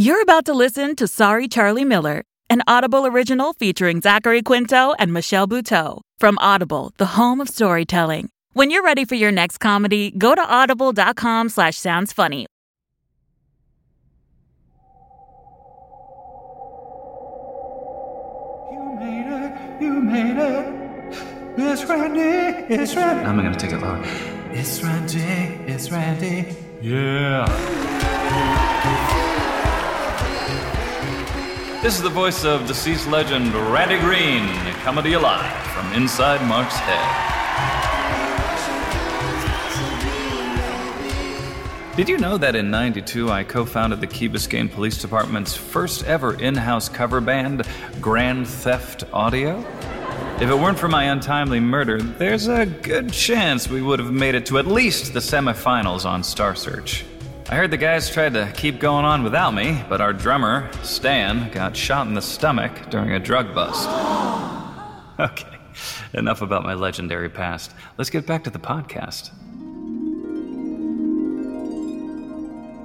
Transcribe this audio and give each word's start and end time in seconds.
You're 0.00 0.22
about 0.22 0.46
to 0.46 0.54
listen 0.54 0.96
to 0.96 1.06
Sorry 1.06 1.46
Charlie 1.46 1.84
Miller, 1.84 2.24
an 2.48 2.62
Audible 2.66 3.04
original 3.04 3.52
featuring 3.52 4.00
Zachary 4.00 4.40
Quinto 4.40 4.94
and 4.98 5.12
Michelle 5.12 5.46
Buteau 5.46 6.00
from 6.18 6.38
Audible, 6.38 6.92
the 6.96 7.04
home 7.04 7.38
of 7.38 7.50
storytelling. 7.50 8.30
When 8.54 8.70
you're 8.70 8.82
ready 8.82 9.04
for 9.04 9.14
your 9.14 9.30
next 9.30 9.58
comedy, 9.58 10.10
go 10.16 10.34
to 10.34 10.40
audible.com 10.40 11.50
slash 11.50 11.76
sounds 11.76 12.14
funny. 12.14 12.46
You 18.72 18.96
made 18.98 19.26
it, 19.28 19.82
you 19.82 20.00
made 20.00 20.38
it. 20.38 21.58
It's 21.58 21.84
Randy, 21.84 22.74
it's 22.74 22.96
Randy. 22.96 23.24
I'm 23.26 23.36
gonna 23.36 23.54
take 23.54 23.72
it 23.72 23.82
low. 23.82 24.00
It's 24.50 24.82
Randy, 24.82 25.20
it's 25.70 25.90
Randy. 25.90 26.56
Yeah. 26.80 27.50
This 31.82 31.96
is 31.96 32.02
the 32.02 32.10
voice 32.10 32.44
of 32.44 32.66
deceased 32.66 33.08
legend 33.08 33.54
Randy 33.54 33.98
Green, 34.00 34.46
coming 34.82 35.02
to 35.02 35.08
you 35.08 35.18
live 35.18 35.66
from 35.68 35.90
inside 35.94 36.46
Mark's 36.46 36.76
head. 36.76 37.30
Did 41.96 42.10
you 42.10 42.18
know 42.18 42.36
that 42.36 42.54
in 42.54 42.70
92 42.70 43.30
I 43.30 43.44
co 43.44 43.64
founded 43.64 44.02
the 44.02 44.06
Key 44.06 44.28
Biscayne 44.28 44.70
Police 44.70 45.00
Department's 45.00 45.56
first 45.56 46.04
ever 46.04 46.38
in 46.38 46.54
house 46.54 46.90
cover 46.90 47.22
band, 47.22 47.66
Grand 47.98 48.46
Theft 48.46 49.04
Audio? 49.14 49.60
If 50.38 50.50
it 50.50 50.54
weren't 50.54 50.78
for 50.78 50.88
my 50.88 51.04
untimely 51.04 51.60
murder, 51.60 52.02
there's 52.02 52.46
a 52.46 52.66
good 52.66 53.10
chance 53.10 53.70
we 53.70 53.80
would 53.80 54.00
have 54.00 54.12
made 54.12 54.34
it 54.34 54.44
to 54.46 54.58
at 54.58 54.66
least 54.66 55.14
the 55.14 55.20
semifinals 55.20 56.04
on 56.04 56.24
Star 56.24 56.54
Search. 56.54 57.06
I 57.50 57.56
heard 57.56 57.72
the 57.72 57.76
guys 57.76 58.08
tried 58.08 58.34
to 58.34 58.52
keep 58.54 58.78
going 58.78 59.04
on 59.04 59.24
without 59.24 59.52
me, 59.54 59.82
but 59.88 60.00
our 60.00 60.12
drummer, 60.12 60.70
Stan, 60.84 61.50
got 61.50 61.76
shot 61.76 62.06
in 62.06 62.14
the 62.14 62.22
stomach 62.22 62.70
during 62.90 63.10
a 63.10 63.18
drug 63.18 63.52
bust. 63.56 63.88
okay, 65.18 65.58
enough 66.14 66.42
about 66.42 66.62
my 66.62 66.74
legendary 66.74 67.28
past. 67.28 67.72
Let's 67.98 68.08
get 68.08 68.24
back 68.24 68.44
to 68.44 68.50
the 68.50 68.60
podcast. 68.60 69.32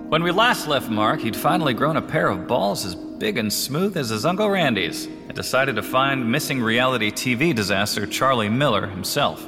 When 0.10 0.24
we 0.24 0.32
last 0.32 0.68
left 0.68 0.90
Mark, 0.90 1.20
he'd 1.20 1.36
finally 1.36 1.76
grown 1.76 1.98
a 1.98 2.02
pair 2.02 2.30
of 2.30 2.48
balls 2.48 2.88
as 2.88 2.96
big 2.96 3.38
and 3.38 3.54
smooth 3.54 3.96
as 3.96 4.10
his 4.10 4.26
Uncle 4.26 4.50
Randy's 4.50 5.06
and 5.06 5.36
decided 5.36 5.76
to 5.76 5.84
find 5.84 6.32
missing 6.32 6.60
reality 6.60 7.12
TV 7.12 7.54
disaster 7.54 8.08
Charlie 8.08 8.50
Miller 8.50 8.88
himself. 8.88 9.48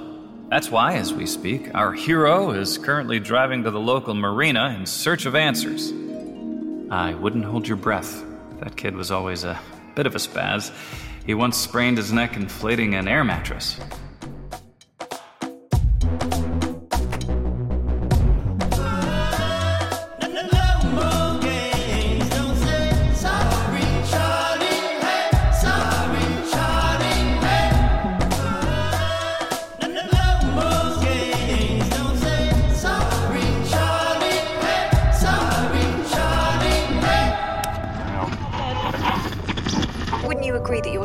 That's 0.49 0.71
why, 0.71 0.93
as 0.93 1.13
we 1.13 1.25
speak, 1.25 1.75
our 1.75 1.91
hero 1.91 2.51
is 2.51 2.77
currently 2.77 3.19
driving 3.19 3.63
to 3.63 3.71
the 3.71 3.81
local 3.81 4.13
marina 4.13 4.73
in 4.79 4.85
search 4.85 5.25
of 5.25 5.35
answers. 5.35 5.91
I 6.89 7.15
wouldn't 7.15 7.43
hold 7.43 7.67
your 7.67 7.75
breath. 7.75 8.23
That 8.61 8.77
kid 8.77 8.95
was 8.95 9.11
always 9.11 9.43
a 9.43 9.59
bit 9.95 10.05
of 10.05 10.15
a 10.15 10.19
spaz. 10.19 10.71
He 11.25 11.33
once 11.33 11.57
sprained 11.57 11.97
his 11.97 12.13
neck 12.13 12.37
inflating 12.37 12.95
an 12.95 13.09
air 13.09 13.25
mattress. 13.25 13.77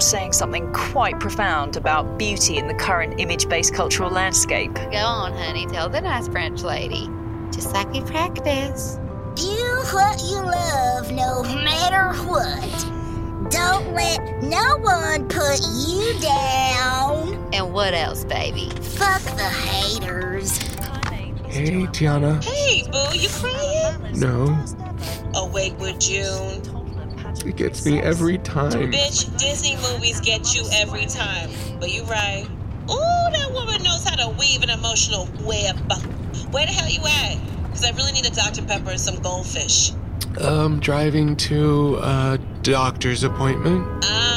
Saying 0.03 0.33
something 0.33 0.73
quite 0.73 1.19
profound 1.21 1.77
about 1.77 2.19
beauty 2.19 2.59
in 2.59 2.67
the 2.67 2.75
current 2.75 3.21
image 3.21 3.49
based 3.49 3.75
cultural 3.75 4.11
landscape? 4.11 4.75
Go 4.75 4.99
on, 4.99 5.33
honey. 5.33 5.67
Tell 5.67 5.89
the 5.89 6.01
nice 6.01 6.29
French 6.29 6.63
lady. 6.63 7.09
Just 7.51 7.73
like 7.73 7.91
we 7.93 8.01
practice. 8.03 8.99
Do 9.35 9.83
what 9.93 10.21
you 10.23 10.37
love 10.37 11.11
no 11.13 11.43
matter 11.65 12.13
what. 12.29 13.51
Don't 13.51 13.95
let 13.95 14.43
no 14.43 14.79
one 14.79 15.29
put 15.29 15.61
you 15.87 16.19
down. 16.21 17.49
And 17.53 17.73
what 17.73 17.95
else, 17.95 18.25
baby? 18.25 18.71
Fuck 18.81 19.23
the 19.23 19.49
haters. 19.49 20.59
Hey, 21.53 21.87
Tiana. 21.87 22.43
Hey, 22.43 22.83
boo, 22.91 23.19
you 23.19 23.29
crying? 23.29 24.19
No, 24.19 24.59
Awake 25.35 25.79
with 25.79 25.99
June. 25.99 26.63
It 27.45 27.57
gets 27.57 27.85
me 27.85 28.01
every 28.01 28.39
time. 28.39 28.93
Bitch, 28.93 29.37
Disney 29.39 29.77
movies 29.77 30.21
get 30.21 30.55
you 30.55 30.65
every 30.73 31.07
time. 31.07 31.51
But 31.81 31.91
you 31.91 32.05
right. 32.05 32.47
Ooh, 32.91 33.31
that 33.33 33.51
woman 33.53 33.83
knows 33.83 34.05
how 34.05 34.17
to 34.17 34.29
weave 34.39 34.63
an 34.63 34.71
emotional 34.71 35.29
web. 35.43 35.77
Where 36.51 36.67
the 36.67 36.73
hell 36.73 36.89
you 36.89 37.01
at? 37.05 37.39
Because 37.65 37.85
I 37.85 37.91
really 37.93 38.13
need 38.13 38.27
a 38.27 38.31
Dr. 38.31 38.63
Pepper 38.63 38.91
and 38.91 39.01
some 39.01 39.17
goldfish. 39.23 39.93
Um, 40.41 40.81
driving 40.81 41.37
to 41.37 41.99
a 42.03 42.39
doctor's 42.63 43.23
appointment. 43.25 43.87
Oh, 44.05 44.32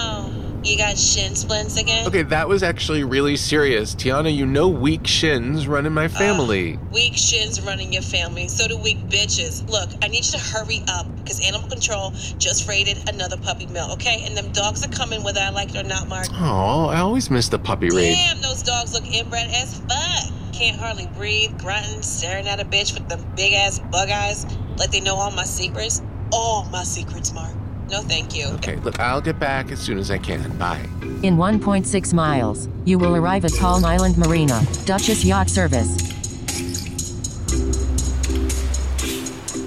you 0.66 0.78
got 0.78 0.98
shin 0.98 1.36
splints 1.36 1.80
again? 1.80 2.08
Okay, 2.08 2.24
that 2.24 2.48
was 2.48 2.64
actually 2.64 3.04
really 3.04 3.36
serious. 3.36 3.96
Tiana, 3.96 4.34
you 4.34 4.46
know 4.46 4.68
weak 4.68 5.06
shins 5.06 5.68
run 5.68 5.86
in 5.86 5.94
my 5.94 6.08
family. 6.08 6.78
Weak 6.92 7.16
shins 7.16 7.62
running 7.62 7.94
your 7.94 8.02
family. 8.02 8.48
So 8.48 8.68
do 8.68 8.78
weak 8.78 8.98
bitches. 9.08 9.68
Look, 9.70 9.90
I 10.02 10.08
need 10.08 10.26
you 10.26 10.32
to 10.32 10.40
hurry 10.40 10.84
up 10.88 11.08
because 11.18 11.46
Animal 11.46 11.70
Control 11.70 12.12
just 12.38 12.68
raided 12.68 13.10
another 13.10 13.38
puppy 13.38 13.66
mill, 13.68 13.92
okay? 13.94 14.24
And 14.26 14.36
them 14.36 14.52
dogs 14.52 14.86
are 14.86 14.90
coming 14.90 15.24
whether 15.24 15.42
I 15.42 15.50
like 15.50 15.76
it 15.76 15.78
or 15.78 15.88
not, 15.88 16.08
Mark. 16.08 16.28
Oh, 16.32 16.88
I 16.88 17.00
always 17.00 17.30
miss 17.30 17.50
the 17.50 17.60
puppy 17.60 17.90
raid. 17.90 18.16
Damn, 18.16 18.42
those 18.42 18.64
dogs 18.64 18.94
look 18.94 19.06
inbred 19.06 19.50
as 19.52 19.80
fuck. 19.80 20.34
Can't 20.54 20.78
hardly 20.78 21.08
breathe, 21.16 21.58
grunting, 21.60 22.02
staring 22.02 22.48
at 22.48 22.60
a 22.60 22.66
bitch 22.66 22.94
with 22.94 23.10
them 23.10 23.26
big 23.36 23.54
ass 23.54 23.80
bug 23.92 24.10
eyes, 24.10 24.46
like 24.78 24.92
they 24.92 25.02
know 25.02 25.16
all 25.16 25.32
my 25.32 25.44
secrets. 25.44 26.02
All 26.32 26.64
my 26.72 26.84
secrets, 26.84 27.34
Mark. 27.34 27.54
No, 27.90 28.02
thank 28.02 28.36
you. 28.36 28.48
Okay, 28.56 28.78
look, 28.78 29.00
I'll 29.00 29.22
get 29.22 29.40
back 29.40 29.72
as 29.72 29.80
soon 29.80 29.98
as 29.98 30.10
I 30.10 30.18
can. 30.18 30.58
Bye. 30.58 30.82
In 31.24 31.38
1.6 31.38 32.14
miles, 32.14 32.68
you 32.84 32.98
will 32.98 33.16
arrive 33.16 33.46
at 33.46 33.54
Palm 33.54 33.86
Island 33.86 34.18
Marina, 34.18 34.62
Duchess 34.86 35.24
Yacht 35.24 35.50
Service. 35.50 35.98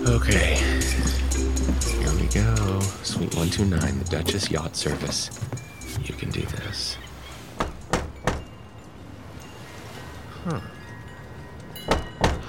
Okay. 0.08 0.56
Here 1.98 2.14
we 2.14 2.26
go. 2.28 2.80
Suite 3.02 3.34
129, 3.34 3.98
the 3.98 4.04
Duchess 4.10 4.50
Yacht 4.50 4.74
Service. 4.74 5.30
You 6.04 6.14
can 6.14 6.30
do 6.30 6.40
this. 6.40 6.96
Huh. 10.44 10.60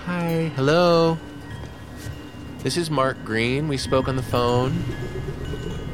Hi. 0.06 0.52
Hello. 0.56 1.18
This 2.60 2.78
is 2.78 2.90
Mark 2.90 3.24
Green. 3.24 3.68
We 3.68 3.78
spoke 3.78 4.08
on 4.08 4.16
the 4.16 4.24
phone. 4.24 4.84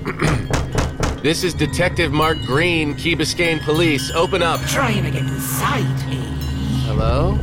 this 1.23 1.43
is 1.43 1.55
Detective 1.55 2.11
Mark 2.11 2.38
Green, 2.45 2.93
Key 2.93 3.16
Biscayne 3.16 3.59
Police. 3.61 4.11
Open 4.11 4.43
up. 4.43 4.61
Trying 4.67 5.03
to 5.03 5.09
get 5.09 5.23
inside 5.23 6.07
me. 6.07 6.17
Hello? 6.85 7.39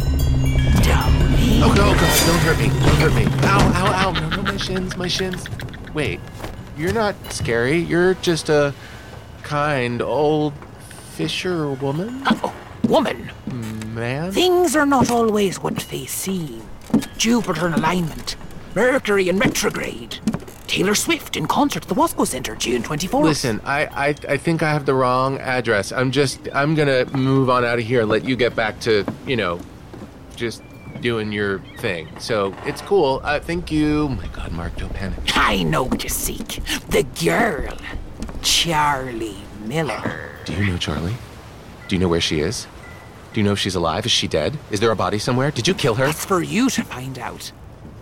Oh, 1.64 1.68
no, 1.76 1.94
God, 1.94 2.26
don't 2.26 2.38
hurt 2.40 2.58
me. 2.58 2.68
Don't 2.68 2.96
hurt 2.96 3.14
me. 3.14 3.24
Ow, 3.46 3.72
ow, 3.74 3.92
ow. 3.92 4.12
No, 4.12 4.36
no, 4.36 4.42
my 4.42 4.56
shins, 4.56 4.96
my 4.96 5.08
shins. 5.08 5.44
Wait, 5.92 6.20
you're 6.76 6.92
not 6.92 7.14
scary. 7.32 7.78
You're 7.78 8.14
just 8.14 8.48
a 8.48 8.74
kind 9.42 10.00
old 10.00 10.52
fisherwoman? 11.16 12.22
Oh, 12.26 12.54
woman. 12.84 13.30
Man? 13.92 14.30
Things 14.30 14.76
are 14.76 14.86
not 14.86 15.10
always 15.10 15.60
what 15.60 15.76
they 15.76 16.06
seem. 16.06 16.62
Jupiter 17.16 17.66
in 17.66 17.74
alignment, 17.74 18.36
Mercury 18.74 19.28
in 19.28 19.38
retrograde. 19.38 20.18
Taylor 20.66 20.94
Swift 20.94 21.36
in 21.36 21.46
concert 21.46 21.82
at 21.84 21.88
the 21.88 21.94
Watsco 21.94 22.26
Center, 22.26 22.54
June 22.56 22.82
24th. 22.82 23.22
Listen, 23.22 23.60
I, 23.64 23.86
I 23.86 24.08
I 24.28 24.36
think 24.36 24.62
I 24.62 24.72
have 24.72 24.86
the 24.86 24.94
wrong 24.94 25.38
address. 25.38 25.92
I'm 25.92 26.10
just 26.10 26.48
I'm 26.54 26.74
gonna 26.74 27.04
move 27.16 27.50
on 27.50 27.64
out 27.64 27.78
of 27.78 27.84
here. 27.84 28.00
And 28.02 28.10
let 28.10 28.24
you 28.24 28.36
get 28.36 28.54
back 28.56 28.80
to 28.80 29.04
you 29.26 29.36
know, 29.36 29.60
just 30.36 30.62
doing 31.00 31.32
your 31.32 31.58
thing. 31.78 32.08
So 32.18 32.54
it's 32.64 32.80
cool. 32.82 33.20
Uh, 33.24 33.40
thank 33.40 33.70
you. 33.72 34.02
Oh 34.02 34.08
my 34.08 34.26
God, 34.28 34.52
Mark, 34.52 34.76
don't 34.76 34.92
panic. 34.94 35.18
I 35.36 35.62
know 35.62 35.82
what 35.82 36.02
you 36.04 36.08
seek. 36.10 36.60
The 36.88 37.04
girl, 37.24 37.76
Charlie 38.42 39.36
Miller. 39.64 40.30
Do 40.44 40.52
you 40.54 40.66
know 40.66 40.78
Charlie? 40.78 41.16
Do 41.88 41.96
you 41.96 42.00
know 42.00 42.08
where 42.08 42.20
she 42.20 42.40
is? 42.40 42.66
Do 43.32 43.40
you 43.40 43.44
know 43.44 43.52
if 43.52 43.58
she's 43.58 43.74
alive? 43.74 44.04
Is 44.06 44.12
she 44.12 44.28
dead? 44.28 44.58
Is 44.70 44.80
there 44.80 44.90
a 44.90 44.96
body 44.96 45.18
somewhere? 45.18 45.50
Did 45.50 45.66
you 45.66 45.74
kill 45.74 45.94
her? 45.94 46.06
That's 46.06 46.24
for 46.24 46.42
you 46.42 46.68
to 46.70 46.82
find 46.84 47.18
out. 47.18 47.50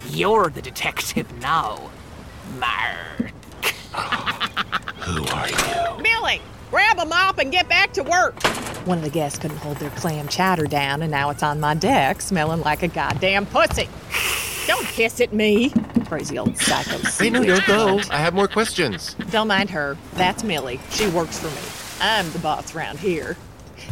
You're 0.08 0.48
the 0.50 0.62
detective 0.62 1.30
now, 1.40 1.90
Mark. 2.58 3.32
Who 5.00 5.24
are 5.34 5.48
you? 5.48 6.02
Billy, 6.02 6.40
grab 6.70 6.98
a 6.98 7.04
mop 7.04 7.38
and 7.38 7.50
get 7.52 7.68
back 7.68 7.92
to 7.94 8.02
work. 8.02 8.40
One 8.86 8.98
of 8.98 9.04
the 9.04 9.10
guests 9.10 9.38
couldn't 9.38 9.58
hold 9.58 9.76
their 9.76 9.90
clam 9.90 10.28
chowder 10.28 10.66
down, 10.66 11.02
and 11.02 11.10
now 11.10 11.30
it's 11.30 11.42
on 11.42 11.60
my 11.60 11.74
deck, 11.74 12.20
smelling 12.20 12.62
like 12.62 12.82
a 12.82 12.88
goddamn 12.88 13.46
pussy. 13.46 13.88
Don't 14.66 14.86
hiss 14.86 15.20
at 15.20 15.32
me. 15.32 15.70
Crazy 16.06 16.38
old 16.38 16.56
psycho. 16.56 16.92
I 17.20 17.28
know, 17.28 17.42
switch. 17.42 17.66
don't 17.66 17.66
go. 17.66 18.00
I 18.10 18.18
have 18.18 18.34
more 18.34 18.48
questions. 18.48 19.14
Don't 19.30 19.48
mind 19.48 19.70
her. 19.70 19.96
That's 20.14 20.42
Millie. 20.42 20.80
She 20.90 21.08
works 21.08 21.38
for 21.38 21.48
me. 21.48 22.00
I'm 22.00 22.30
the 22.32 22.38
boss 22.38 22.74
around 22.74 22.98
here. 22.98 23.36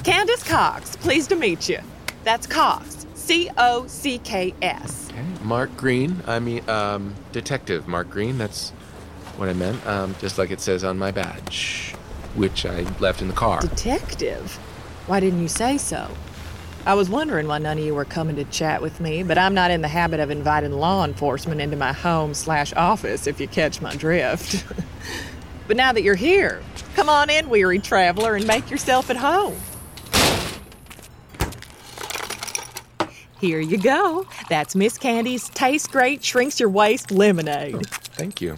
Candace 0.05 0.43
Cox, 0.43 0.97
pleased 0.97 1.31
to 1.31 1.37
meet 1.37 1.69
you. 1.69 1.79
That's 2.25 2.47
Cox. 2.47 3.07
C 3.15 3.51
O 3.59 3.87
C 3.87 4.19
K 4.19 4.55
S. 4.63 5.08
Mark 5.43 5.77
Green. 5.77 6.23
I 6.27 6.39
mean, 6.39 6.69
um, 6.69 7.15
Detective 7.33 7.89
Mark 7.89 8.11
Green. 8.11 8.39
That's 8.39 8.71
what 9.37 9.49
I 9.49 9.53
meant. 9.53 9.87
Um, 9.87 10.15
just 10.21 10.39
like 10.39 10.51
it 10.51 10.61
says 10.61 10.85
on 10.85 10.99
my 10.99 11.11
badge, 11.11 11.95
which 12.35 12.67
I 12.67 12.81
left 12.99 13.23
in 13.23 13.29
the 13.29 13.35
car. 13.35 13.61
Detective? 13.61 14.57
Why 15.07 15.21
didn't 15.21 15.41
you 15.41 15.49
say 15.49 15.79
so? 15.79 16.11
I 16.87 16.95
was 16.95 17.11
wondering 17.11 17.47
why 17.49 17.59
none 17.59 17.79
of 17.79 17.85
you 17.85 17.95
were 17.95 18.05
coming 18.05 18.37
to 18.37 18.45
chat 18.45 18.81
with 18.81 19.01
me, 19.01 19.23
but 19.23 19.37
I'm 19.37 19.53
not 19.53 19.71
in 19.71 19.83
the 19.83 19.89
habit 19.89 20.21
of 20.21 20.31
inviting 20.31 20.73
law 20.73 21.05
enforcement 21.05 21.61
into 21.61 21.77
my 21.77 21.93
home 21.93 22.35
slash 22.35 22.73
office, 22.75 23.27
if 23.27 23.41
you 23.41 23.49
catch 23.49 23.83
my 23.83 23.95
drift. 23.95 24.65
but 25.69 25.77
now 25.77 25.93
that 25.93 26.03
you're 26.03 26.15
here, 26.15 26.63
come 26.95 27.09
on 27.09 27.29
in, 27.29 27.49
weary 27.49 27.79
traveler, 27.79 28.37
and 28.37 28.47
make 28.47 28.71
yourself 28.71 29.11
at 29.11 29.17
home. 29.17 29.57
Here 33.41 33.61
you 33.61 33.79
go. 33.79 34.27
That's 34.49 34.75
Miss 34.75 34.99
Candy's 34.99 35.49
Taste 35.51 35.93
Great 35.93 36.25
Shrinks 36.25 36.59
Your 36.59 36.69
Waist 36.71 37.11
Lemonade. 37.11 37.87
Thank 37.87 38.41
you. 38.41 38.57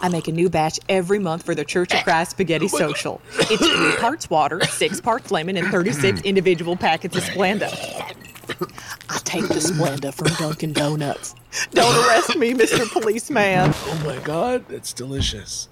I 0.00 0.08
make 0.08 0.28
a 0.28 0.32
new 0.32 0.50
batch 0.50 0.80
every 0.88 1.18
month 1.18 1.44
for 1.44 1.54
the 1.54 1.64
Church 1.64 1.94
of 1.94 2.02
Christ 2.04 2.32
Spaghetti 2.32 2.68
Social. 2.68 3.22
It's 3.38 3.66
three 3.66 3.96
parts 3.96 4.28
water, 4.28 4.60
six 4.66 5.00
parts 5.00 5.30
lemon, 5.30 5.56
and 5.56 5.68
36 5.68 6.20
mm. 6.20 6.24
individual 6.24 6.76
packets 6.76 7.16
of 7.16 7.22
Splenda. 7.22 7.70
I 9.08 9.18
take 9.24 9.48
the 9.48 9.54
Splenda 9.54 10.12
from 10.12 10.28
Dunkin' 10.34 10.72
Donuts. 10.72 11.34
Don't 11.70 12.06
arrest 12.06 12.36
me, 12.36 12.54
Mr. 12.54 12.90
Policeman. 12.90 13.72
Oh 13.72 14.02
my 14.04 14.18
God, 14.24 14.64
that's 14.68 14.92
delicious. 14.92 15.68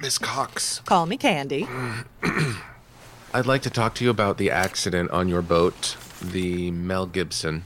Miss 0.00 0.18
Cox. 0.18 0.80
Call 0.84 1.06
me 1.06 1.16
Candy. 1.16 1.66
I'd 3.34 3.46
like 3.46 3.62
to 3.62 3.70
talk 3.70 3.94
to 3.96 4.04
you 4.04 4.10
about 4.10 4.38
the 4.38 4.50
accident 4.50 5.10
on 5.10 5.28
your 5.28 5.42
boat, 5.42 5.96
the 6.32 6.70
Mel 6.70 7.06
Gibson. 7.06 7.64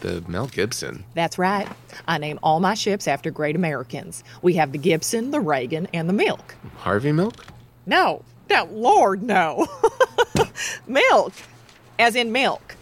The 0.00 0.22
Mel 0.28 0.46
Gibson. 0.46 1.04
That's 1.14 1.38
right. 1.38 1.68
I 2.06 2.18
name 2.18 2.38
all 2.42 2.60
my 2.60 2.74
ships 2.74 3.08
after 3.08 3.30
great 3.30 3.56
Americans. 3.56 4.22
We 4.42 4.54
have 4.54 4.72
the 4.72 4.78
Gibson, 4.78 5.32
the 5.32 5.40
Reagan, 5.40 5.88
and 5.92 6.08
the 6.08 6.12
Milk. 6.12 6.54
Harvey 6.76 7.12
Milk? 7.12 7.44
No, 7.86 8.22
no, 8.50 8.68
Lord, 8.70 9.22
no. 9.22 9.66
milk, 10.86 11.32
as 11.98 12.14
in 12.14 12.32
milk, 12.32 12.76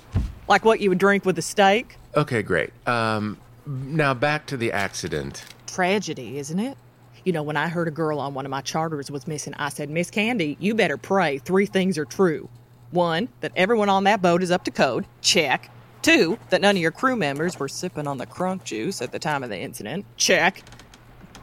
like 0.49 0.65
what 0.65 0.81
you 0.81 0.89
would 0.91 0.99
drink 0.99 1.25
with 1.25 1.39
a 1.39 1.43
steak. 1.43 1.97
Okay, 2.17 2.43
great. 2.43 2.71
Um, 2.87 3.39
now 3.67 4.15
back 4.15 4.47
to 4.47 4.57
the 4.57 4.73
accident. 4.73 5.45
Tragedy, 5.67 6.39
isn't 6.39 6.59
it? 6.59 6.77
You 7.25 7.33
know, 7.33 7.43
when 7.43 7.57
I 7.57 7.69
heard 7.69 7.89
a 7.89 7.91
girl 7.91 8.21
on 8.21 8.35
one 8.35 8.45
of 8.47 8.51
my 8.51 8.61
charters 8.61 9.11
was 9.11 9.27
missing, 9.27 9.55
I 9.55 9.69
said, 9.69 9.91
Miss 9.91 10.11
Candy, 10.11 10.57
you 10.61 10.75
better 10.75 10.97
pray 10.97 11.39
three 11.39 11.67
things 11.67 11.99
are 11.99 12.05
true. 12.05 12.49
One, 12.91 13.29
that 13.41 13.53
everyone 13.57 13.89
on 13.89 14.05
that 14.05 14.23
boat 14.23 14.43
is 14.43 14.51
up 14.51 14.65
to 14.65 14.71
code. 14.71 15.07
Check. 15.21 15.71
Two, 16.03 16.39
that 16.51 16.61
none 16.61 16.77
of 16.77 16.83
your 16.83 16.93
crew 16.93 17.17
members 17.17 17.59
were 17.59 17.69
sipping 17.69 18.07
on 18.07 18.19
the 18.19 18.27
crunk 18.27 18.65
juice 18.65 19.03
at 19.03 19.13
the 19.13 19.19
time 19.19 19.43
of 19.43 19.51
the 19.51 19.59
incident. 19.59 20.07
Check. 20.17 20.63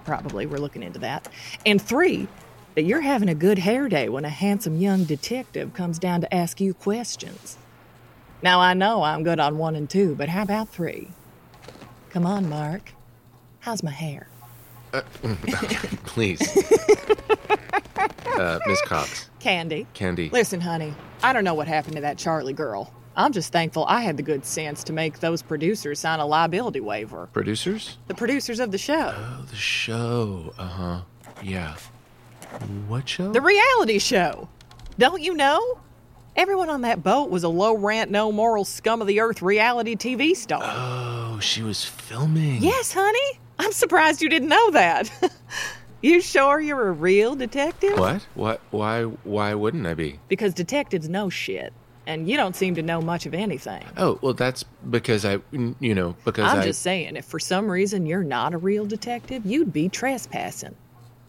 Probably 0.06 0.45
we're 0.45 0.57
looking 0.57 0.84
into 0.84 1.00
that. 1.00 1.28
And 1.66 1.81
three, 1.81 2.28
that 2.75 2.84
you're 2.84 3.01
having 3.01 3.30
a 3.30 3.36
good 3.36 3.60
hair 3.60 3.88
day 3.90 4.10
when 4.10 4.25
a 4.25 4.30
handsome 4.30 4.78
young 4.78 5.04
detective 5.04 5.74
comes 5.74 6.00
down 6.00 6.22
to 6.22 6.34
ask 6.34 6.60
you 6.60 6.74
questions. 6.74 7.57
Now, 8.42 8.60
I 8.60 8.74
know 8.74 9.04
I'm 9.04 9.24
good 9.24 9.39
on 9.39 9.57
one 9.57 9.75
and 9.75 9.89
two, 9.89 10.16
but 10.16 10.30
how 10.30 10.44
about 10.44 10.69
three? 10.69 11.10
Come 12.10 12.25
on, 12.25 12.50
Mark. 12.50 12.94
How's 13.60 13.84
my 13.84 13.92
hair? 13.92 14.28
Uh, 14.94 15.01
please. 16.06 16.42
uh, 18.25 18.59
Miss 18.65 18.81
Cox. 18.83 19.29
Candy. 19.39 19.88
Candy. 19.94 20.29
Listen, 20.29 20.61
honey, 20.61 20.94
I 21.21 21.33
don't 21.33 21.44
know 21.44 21.53
what 21.53 21.67
happened 21.67 21.95
to 21.95 22.01
that 22.01 22.17
Charlie 22.17 22.53
girl. 22.53 22.94
I'm 23.15 23.31
just 23.31 23.51
thankful 23.51 23.85
I 23.88 24.01
had 24.01 24.17
the 24.17 24.23
good 24.23 24.44
sense 24.45 24.83
to 24.85 24.94
make 24.94 25.19
those 25.19 25.41
producers 25.41 26.00
sign 26.00 26.19
a 26.19 26.25
liability 26.25 26.79
waiver. 26.79 27.29
Producers? 27.31 27.97
The 28.07 28.15
producers 28.15 28.59
of 28.59 28.71
the 28.71 28.77
show. 28.77 29.13
Oh, 29.15 29.45
the 29.50 29.55
show. 29.55 30.53
Uh 30.57 30.67
huh. 30.67 31.01
Yeah. 31.44 31.75
What 32.88 33.07
show? 33.07 33.31
The 33.31 33.41
reality 33.41 34.00
show. 34.00 34.50
Don't 34.97 35.21
you 35.21 35.33
know? 35.35 35.79
Everyone 36.35 36.69
on 36.69 36.81
that 36.81 37.03
boat 37.03 37.29
was 37.29 37.44
a 37.44 37.50
low 37.50 37.75
rent, 37.77 38.09
no 38.09 38.31
moral 38.31 38.65
scum 38.65 39.01
of 39.01 39.07
the 39.07 39.19
earth 39.19 39.41
reality 39.44 39.95
TV 39.95 40.35
star. 40.35 40.61
Oh, 40.63 41.39
she 41.39 41.61
was 41.61 41.83
filming. 41.85 42.63
Yes, 42.63 42.91
honey. 42.91 43.39
I'm 43.59 43.71
surprised 43.71 44.21
you 44.21 44.29
didn't 44.29 44.50
know 44.50 44.71
that. 44.71 45.11
you 46.03 46.21
sure 46.21 46.59
you're 46.59 46.88
a 46.89 46.91
real 46.91 47.33
detective? 47.35 47.97
What? 47.97 48.27
What? 48.35 48.61
Why? 48.69 49.03
Why 49.03 49.53
wouldn't 49.55 49.88
I 49.88 49.95
be? 49.95 50.19
Because 50.27 50.53
detectives 50.53 51.09
know 51.09 51.29
shit, 51.29 51.73
and 52.05 52.29
you 52.29 52.38
don't 52.38 52.55
seem 52.55 52.75
to 52.75 52.81
know 52.83 53.01
much 53.01 53.25
of 53.25 53.33
anything. 53.33 53.83
Oh, 53.97 54.19
well, 54.21 54.33
that's 54.33 54.63
because 54.89 55.25
I, 55.25 55.39
you 55.51 55.95
know, 55.95 56.15
because 56.25 56.51
I'm 56.51 56.59
I. 56.59 56.63
just 56.65 56.81
saying, 56.81 57.15
if 57.15 57.25
for 57.25 57.39
some 57.39 57.67
reason 57.69 58.05
you're 58.05 58.23
not 58.23 58.53
a 58.53 58.57
real 58.57 58.85
detective, 58.85 59.45
you'd 59.45 59.73
be 59.73 59.89
trespassing. 59.89 60.75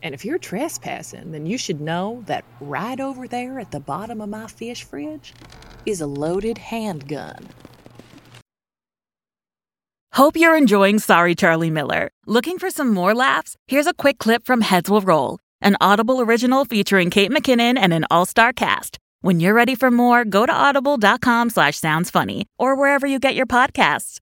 And 0.03 0.15
if 0.15 0.23
you're 0.23 0.39
trespassing, 0.39 1.33
then 1.33 1.47
you 1.47 1.57
should 1.57 1.81
know 1.81 2.23
that 2.27 2.45
right 2.61 3.01
over 3.01 3.27
there 3.27 3.59
at 3.59 3.71
the 3.71 3.81
bottom 3.81 4.21
of 4.21 4.29
my 4.29 4.47
fish 4.49 4.83
fridge 4.85 5.33
is 5.87 6.03
a 6.03 6.07
loaded 6.07 6.59
handgun. 6.59 7.49
Hope 10.15 10.37
you're 10.37 10.57
enjoying 10.57 11.01
Sorry 11.01 11.35
Charlie 11.35 11.73
Miller. 11.73 12.09
Looking 12.25 12.57
for 12.57 12.71
some 12.71 12.95
more 12.95 13.17
laughs? 13.17 13.57
Here's 13.67 13.89
a 13.89 13.93
quick 13.93 14.19
clip 14.19 14.47
from 14.47 14.61
Heads 14.61 14.89
Will 14.89 15.01
Roll, 15.01 15.41
an 15.61 15.77
Audible 15.81 16.21
original 16.21 16.65
featuring 16.65 17.11
Kate 17.11 17.33
McKinnon 17.33 17.77
and 17.77 17.93
an 17.93 18.07
all-star 18.13 18.53
cast. 18.53 19.01
When 19.23 19.41
you're 19.41 19.55
ready 19.55 19.75
for 19.75 19.91
more, 19.91 20.25
go 20.25 20.47
to 20.47 20.53
audible.com 20.53 21.51
slash 21.51 21.79
sounds 21.79 22.11
funny 22.11 22.47
or 22.61 22.77
wherever 22.77 23.09
you 23.09 23.19
get 23.19 23.35
your 23.35 23.47
podcasts. 23.47 24.21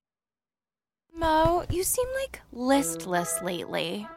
Mo, 1.15 1.63
you 1.69 1.83
seem 1.83 2.07
like 2.23 2.41
listless 2.51 3.43
lately. 3.43 4.07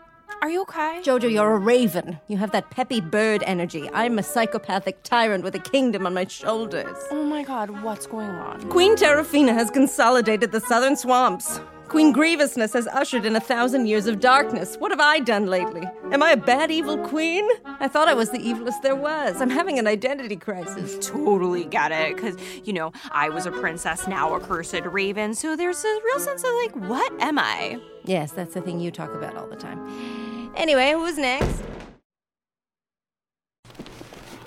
Are 0.43 0.51
you 0.51 0.63
okay? 0.63 1.01
Jojo, 1.03 1.33
you're 1.33 1.55
a 1.55 1.59
raven. 1.59 2.21
You 2.29 2.37
have 2.37 2.53
that 2.53 2.71
peppy 2.71 3.01
bird 3.01 3.43
energy. 3.47 3.91
I'm 3.93 4.19
a 4.19 4.23
psychopathic 4.23 5.03
tyrant 5.03 5.43
with 5.43 5.55
a 5.55 5.59
kingdom 5.59 6.07
on 6.07 6.15
my 6.15 6.27
shoulders. 6.27 6.97
Oh 7.11 7.25
my 7.25 7.43
god, 7.43 7.83
what's 7.83 8.07
going 8.07 8.29
on? 8.29 8.69
Queen 8.69 8.97
Terrafina 8.97 9.55
has 9.55 9.71
consolidated 9.71 10.53
the 10.53 10.61
southern 10.61 10.97
swamps. 10.97 11.61
Queen 11.89 12.13
Grievousness 12.13 12.73
has 12.73 12.89
ushered 12.89 13.25
in 13.25 13.37
a 13.37 13.41
thousand 13.41 13.87
years 13.87 14.09
of 14.09 14.19
darkness. 14.19 14.75
What 14.77 14.91
have 14.91 14.99
I 14.99 15.21
done 15.21 15.47
lately? 15.47 15.89
Am 16.11 16.21
I 16.21 16.33
a 16.33 16.37
bad, 16.37 16.71
evil 16.71 16.99
queen? 16.99 17.49
I 17.65 17.87
thought 17.87 18.09
I 18.09 18.15
was 18.15 18.31
the 18.31 18.39
evilest 18.39 18.83
there 18.83 18.97
was. 18.97 19.41
I'm 19.41 19.51
having 19.51 19.79
an 19.79 19.87
identity 19.87 20.35
crisis. 20.35 20.99
Totally 21.07 21.65
get 21.65 21.93
it, 21.93 22.17
because, 22.17 22.37
you 22.65 22.73
know, 22.73 22.93
I 23.13 23.29
was 23.29 23.47
a 23.47 23.53
princess, 23.53 24.09
now 24.09 24.35
a 24.35 24.41
cursed 24.41 24.85
raven, 24.85 25.35
so 25.35 25.55
there's 25.55 25.85
a 25.85 26.01
real 26.05 26.19
sense 26.19 26.43
of, 26.43 26.51
like, 26.65 26.89
what 26.89 27.13
am 27.21 27.39
I? 27.39 27.81
Yes, 28.05 28.33
that's 28.33 28.55
the 28.55 28.61
thing 28.61 28.81
you 28.81 28.91
talk 28.91 29.15
about 29.15 29.37
all 29.37 29.47
the 29.47 29.57
time. 29.57 30.16
Anyway, 30.57 30.93
who's 30.93 31.19
next? 31.19 31.63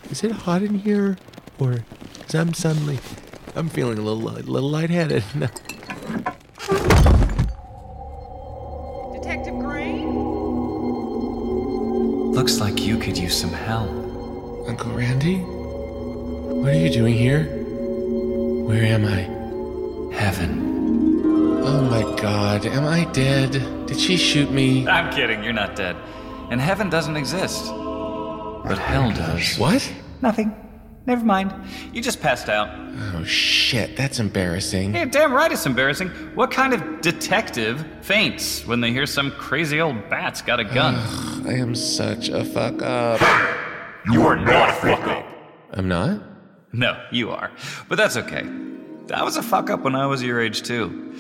Is 0.10 0.24
it 0.24 0.32
hot 0.32 0.64
in 0.64 0.80
here, 0.80 1.18
or? 1.60 1.84
Cause 2.24 2.34
I'm 2.34 2.54
suddenly, 2.56 3.00
I'm 3.56 3.70
feeling 3.70 4.00
a 4.00 4.02
little, 4.02 4.28
a 4.28 4.42
little 4.42 4.70
lightheaded. 4.70 5.24
Detective 9.14 9.60
Green? 9.60 10.10
Looks 12.32 12.60
like 12.60 12.82
you 12.82 12.98
could 12.98 13.16
use 13.18 13.40
some 13.40 13.54
help. 13.54 13.92
Uncle 14.68 14.92
Randy, 14.92 15.38
what 15.38 16.72
are 16.72 16.78
you 16.78 16.90
doing 16.92 17.14
here? 17.14 17.44
Where 18.66 18.84
am 18.84 19.06
I? 19.06 19.28
Heaven. 20.16 20.69
Oh 21.62 21.82
my 21.90 22.02
God, 22.22 22.66
am 22.66 22.86
I 22.86 23.06
dead? 23.12 23.52
Did 23.86 24.00
she 24.00 24.18
shoot 24.18 24.52
me? 24.52 24.88
I'm 24.88 25.12
kidding, 25.14 25.44
you're 25.44 25.54
not 25.54 25.76
dead. 25.76 25.96
And 26.52 26.60
heaven 26.60 26.90
doesn't 26.90 27.16
exist. 27.18 27.66
But 27.68 28.78
hell 28.78 29.12
does. 29.12 29.58
What? 29.58 29.92
Nothing. 30.22 30.56
Never 31.06 31.24
mind. 31.26 31.54
You 31.94 32.02
just 32.02 32.22
passed 32.22 32.50
out. 32.50 32.70
Oh 33.16 33.24
shit, 33.24 33.96
that's 33.96 34.20
embarrassing. 34.20 34.94
Yeah, 34.94 35.06
damn 35.06 35.34
right 35.34 35.52
it's 35.52 35.66
embarrassing. 35.66 36.10
What 36.36 36.52
kind 36.52 36.74
of 36.74 37.02
detective 37.02 37.86
faints 38.02 38.66
when 38.66 38.82
they 38.82 38.92
hear 38.92 39.06
some 39.06 39.32
crazy 39.32 39.82
old 39.82 40.10
bat's 40.10 40.42
got 40.42 40.60
a 40.60 40.64
gun? 40.66 40.96
Ugh, 40.98 41.48
I 41.48 41.54
am 41.54 41.74
such 41.76 42.30
a 42.30 42.44
fuck 42.46 42.82
up. 42.82 43.22
You 44.12 44.26
are 44.26 44.38
not 44.38 44.70
a 44.70 44.74
fuck 44.74 45.08
up. 45.08 45.26
I'm 45.74 45.88
not? 45.90 46.22
No, 46.72 47.00
you 47.12 47.32
are. 47.32 47.52
But 47.90 47.98
that's 47.98 48.16
okay. 48.16 48.48
I 49.14 49.24
was 49.24 49.36
a 49.36 49.44
fuck 49.44 49.70
up 49.70 49.82
when 49.82 49.94
I 49.94 50.06
was 50.08 50.24
your 50.24 50.40
age, 50.40 50.62
too. 50.64 51.14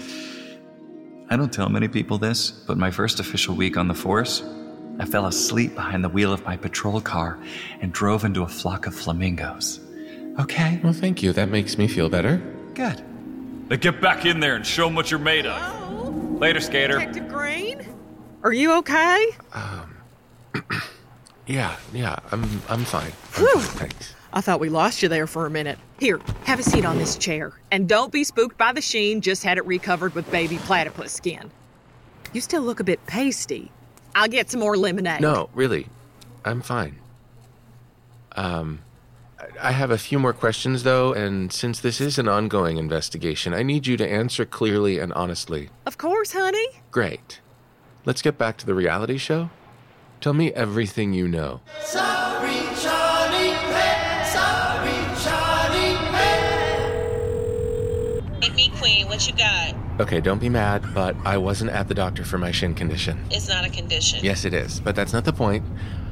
I 1.31 1.37
don't 1.37 1.53
tell 1.53 1.69
many 1.69 1.87
people 1.87 2.17
this, 2.17 2.49
but 2.49 2.77
my 2.77 2.89
first 2.89 3.19
official 3.19 3.55
week 3.55 3.77
on 3.77 3.87
the 3.87 3.93
force, 3.93 4.43
I 4.97 5.05
fell 5.05 5.27
asleep 5.27 5.75
behind 5.75 6.03
the 6.03 6.09
wheel 6.09 6.33
of 6.33 6.43
my 6.43 6.57
patrol 6.57 6.99
car 7.01 7.37
and 7.81 7.93
drove 7.93 8.25
into 8.25 8.41
a 8.41 8.47
flock 8.47 8.87
of 8.87 8.95
flamingos. 8.95 9.79
Okay? 10.39 10.79
Well, 10.83 10.93
thank 10.93 11.21
you. 11.21 11.31
That 11.31 11.49
makes 11.49 11.77
me 11.77 11.87
feel 11.87 12.09
better. 12.09 12.37
Good. 12.73 13.03
Now 13.69 13.75
get 13.75 14.01
back 14.01 14.25
in 14.25 14.39
there 14.39 14.55
and 14.55 14.65
show 14.65 14.85
them 14.85 14.95
what 14.95 15.11
you're 15.11 15.19
made 15.19 15.45
of. 15.45 16.39
Later, 16.39 16.59
skater. 16.59 16.97
Detective 16.97 17.27
Green? 17.27 17.85
Are 18.43 18.53
you 18.53 18.73
okay? 18.79 19.27
Um. 19.53 19.97
yeah, 21.45 21.75
yeah, 21.93 22.17
I'm 22.31 22.43
I'm 22.69 22.85
fine. 22.85 23.11
I'm 23.37 23.59
fine, 23.59 23.59
Thanks. 23.61 24.15
I 24.31 24.41
thought 24.41 24.59
we 24.59 24.69
lost 24.69 25.01
you 25.01 25.09
there 25.09 25.25
for 25.27 25.45
a 25.45 25.49
minute. 25.49 25.79
Here, 25.99 26.19
have 26.45 26.59
a 26.59 26.63
seat 26.63 26.85
on 26.85 26.97
this 26.97 27.17
chair. 27.17 27.53
And 27.71 27.89
don't 27.89 28.11
be 28.11 28.23
spooked 28.23 28.57
by 28.57 28.73
the 28.73 28.81
sheen, 28.81 29.21
just 29.21 29.43
had 29.43 29.57
it 29.57 29.65
recovered 29.65 30.13
with 30.15 30.29
baby 30.31 30.57
platypus 30.57 31.11
skin. 31.11 31.49
You 32.33 32.41
still 32.41 32.61
look 32.61 32.79
a 32.79 32.83
bit 32.83 33.03
pasty. 33.07 33.71
I'll 34.13 34.27
get 34.27 34.51
some 34.51 34.59
more 34.59 34.77
lemonade. 34.77 35.21
No, 35.21 35.49
really, 35.53 35.87
I'm 36.45 36.61
fine. 36.61 36.97
Um, 38.35 38.79
I- 39.39 39.69
I 39.69 39.71
have 39.71 39.89
a 39.91 39.97
few 39.97 40.19
more 40.19 40.33
questions 40.33 40.83
though, 40.83 41.13
and 41.13 41.51
since 41.51 41.79
this 41.79 41.99
is 41.99 42.19
an 42.19 42.27
ongoing 42.27 42.77
investigation, 42.77 43.53
I 43.53 43.63
need 43.63 43.87
you 43.87 43.97
to 43.97 44.07
answer 44.07 44.45
clearly 44.45 44.99
and 44.99 45.11
honestly. 45.13 45.69
Of 45.85 45.97
course, 45.97 46.33
honey. 46.33 46.67
Great. 46.91 47.39
Let's 48.05 48.21
get 48.21 48.37
back 48.37 48.57
to 48.57 48.65
the 48.65 48.73
reality 48.75 49.17
show. 49.17 49.49
Tell 50.21 50.33
me 50.33 50.51
everything 50.53 51.13
you 51.13 51.27
know. 51.27 51.61
Sorry, 51.81 52.38
what 59.19 59.27
you 59.27 59.35
got? 59.35 59.75
Okay, 59.99 60.21
don't 60.21 60.39
be 60.39 60.47
mad, 60.47 60.81
but 60.93 61.13
I 61.25 61.37
wasn't 61.37 61.71
at 61.71 61.89
the 61.89 61.93
doctor 61.93 62.23
for 62.23 62.37
my 62.37 62.51
shin 62.51 62.73
condition. 62.73 63.19
It's 63.29 63.49
not 63.49 63.65
a 63.65 63.69
condition. 63.69 64.23
Yes, 64.23 64.45
it 64.45 64.53
is, 64.53 64.79
but 64.79 64.95
that's 64.95 65.11
not 65.11 65.25
the 65.25 65.33
point. 65.33 65.65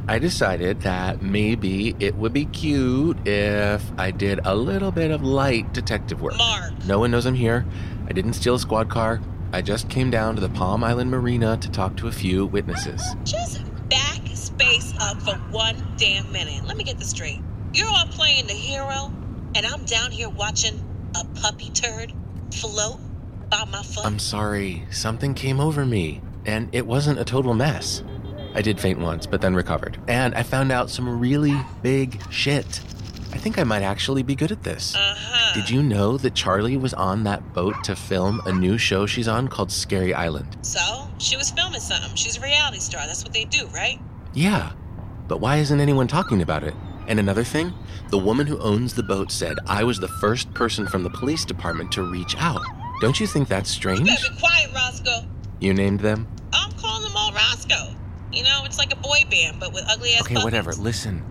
I 0.09 0.19
decided 0.19 0.81
that 0.81 1.21
maybe 1.21 1.95
it 1.99 2.15
would 2.15 2.33
be 2.33 2.45
cute 2.45 3.25
if 3.25 3.81
I 3.97 4.11
did 4.11 4.41
a 4.43 4.53
little 4.53 4.91
bit 4.91 5.11
of 5.11 5.23
light 5.23 5.73
detective 5.73 6.21
work. 6.21 6.37
Mark. 6.37 6.73
No 6.85 6.99
one 6.99 7.11
knows 7.11 7.25
I'm 7.25 7.35
here. 7.35 7.65
I 8.09 8.11
didn't 8.11 8.33
steal 8.33 8.55
a 8.55 8.59
squad 8.59 8.89
car. 8.89 9.21
I 9.53 9.61
just 9.61 9.89
came 9.89 10.11
down 10.11 10.35
to 10.35 10.41
the 10.41 10.49
Palm 10.49 10.83
Island 10.83 11.09
Marina 11.09 11.55
to 11.57 11.71
talk 11.71 11.95
to 11.97 12.07
a 12.09 12.11
few 12.11 12.45
witnesses. 12.45 13.01
Just 13.23 13.61
back 13.87 14.19
space 14.33 14.93
up 14.99 15.21
for 15.21 15.35
one 15.51 15.81
damn 15.95 16.29
minute. 16.33 16.65
Let 16.65 16.75
me 16.75 16.83
get 16.83 16.97
this 16.99 17.11
straight. 17.11 17.41
You're 17.73 17.87
all 17.87 18.07
playing 18.07 18.47
the 18.47 18.53
hero, 18.53 19.13
and 19.55 19.65
I'm 19.65 19.85
down 19.85 20.11
here 20.11 20.29
watching 20.29 20.83
a 21.15 21.23
puppy 21.39 21.69
turd 21.69 22.13
float 22.53 22.99
by 23.49 23.65
my 23.65 23.81
foot. 23.81 24.05
I'm 24.05 24.19
sorry, 24.19 24.83
something 24.91 25.33
came 25.33 25.59
over 25.59 25.85
me, 25.85 26.21
and 26.45 26.69
it 26.73 26.85
wasn't 26.85 27.19
a 27.19 27.25
total 27.25 27.53
mess. 27.53 28.03
I 28.53 28.61
did 28.61 28.79
faint 28.79 28.99
once, 28.99 29.25
but 29.25 29.41
then 29.41 29.55
recovered. 29.55 29.99
And 30.07 30.33
I 30.33 30.43
found 30.43 30.71
out 30.71 30.89
some 30.89 31.19
really 31.19 31.55
big 31.81 32.21
shit. 32.31 32.81
I 33.31 33.37
think 33.37 33.59
I 33.59 33.63
might 33.63 33.83
actually 33.83 34.23
be 34.23 34.35
good 34.35 34.51
at 34.51 34.63
this. 34.63 34.95
Uh-huh. 34.95 35.53
Did 35.53 35.69
you 35.69 35.83
know 35.83 36.17
that 36.17 36.33
Charlie 36.33 36.77
was 36.77 36.93
on 36.93 37.23
that 37.25 37.53
boat 37.53 37.75
to 37.83 37.95
film 37.95 38.41
a 38.45 38.51
new 38.51 38.77
show 38.77 39.05
she's 39.05 39.27
on 39.27 39.47
called 39.47 39.71
Scary 39.71 40.13
Island? 40.13 40.57
So, 40.61 41.07
she 41.19 41.37
was 41.37 41.51
filming 41.51 41.79
something. 41.79 42.15
She's 42.15 42.37
a 42.37 42.41
reality 42.41 42.79
star. 42.79 43.05
That's 43.05 43.23
what 43.23 43.33
they 43.33 43.45
do, 43.45 43.67
right? 43.67 43.99
Yeah, 44.33 44.71
but 45.27 45.39
why 45.39 45.57
isn't 45.57 45.79
anyone 45.79 46.07
talking 46.07 46.41
about 46.41 46.63
it? 46.63 46.73
And 47.07 47.19
another 47.19 47.43
thing, 47.43 47.73
the 48.09 48.17
woman 48.17 48.47
who 48.47 48.57
owns 48.59 48.93
the 48.93 49.03
boat 49.03 49.31
said 49.31 49.57
I 49.67 49.83
was 49.83 49.99
the 49.99 50.07
first 50.07 50.53
person 50.53 50.87
from 50.87 51.03
the 51.03 51.09
police 51.09 51.45
department 51.45 51.91
to 51.93 52.03
reach 52.03 52.35
out. 52.37 52.61
Don't 53.01 53.19
you 53.19 53.27
think 53.27 53.47
that's 53.47 53.69
You 53.71 53.75
strange? 53.75 54.05
better 54.09 54.33
be 54.33 54.39
quiet, 54.39 54.71
Roscoe. 54.73 55.25
You 55.59 55.73
named 55.73 56.01
them? 56.01 56.27
I'm 56.53 56.71
calling 56.73 57.03
them 57.03 57.15
all 57.15 57.31
Roscoe. 57.31 57.95
You 58.31 58.43
know, 58.43 58.63
it's 58.65 58.77
like 58.77 58.91
a 58.91 58.97
boy 58.97 59.23
band, 59.31 59.59
but 59.59 59.73
with 59.73 59.85
ugly 59.87 60.13
ass 60.15 60.21
Okay, 60.21 60.35
puppets. 60.35 60.43
whatever. 60.43 60.73
Listen, 60.73 61.23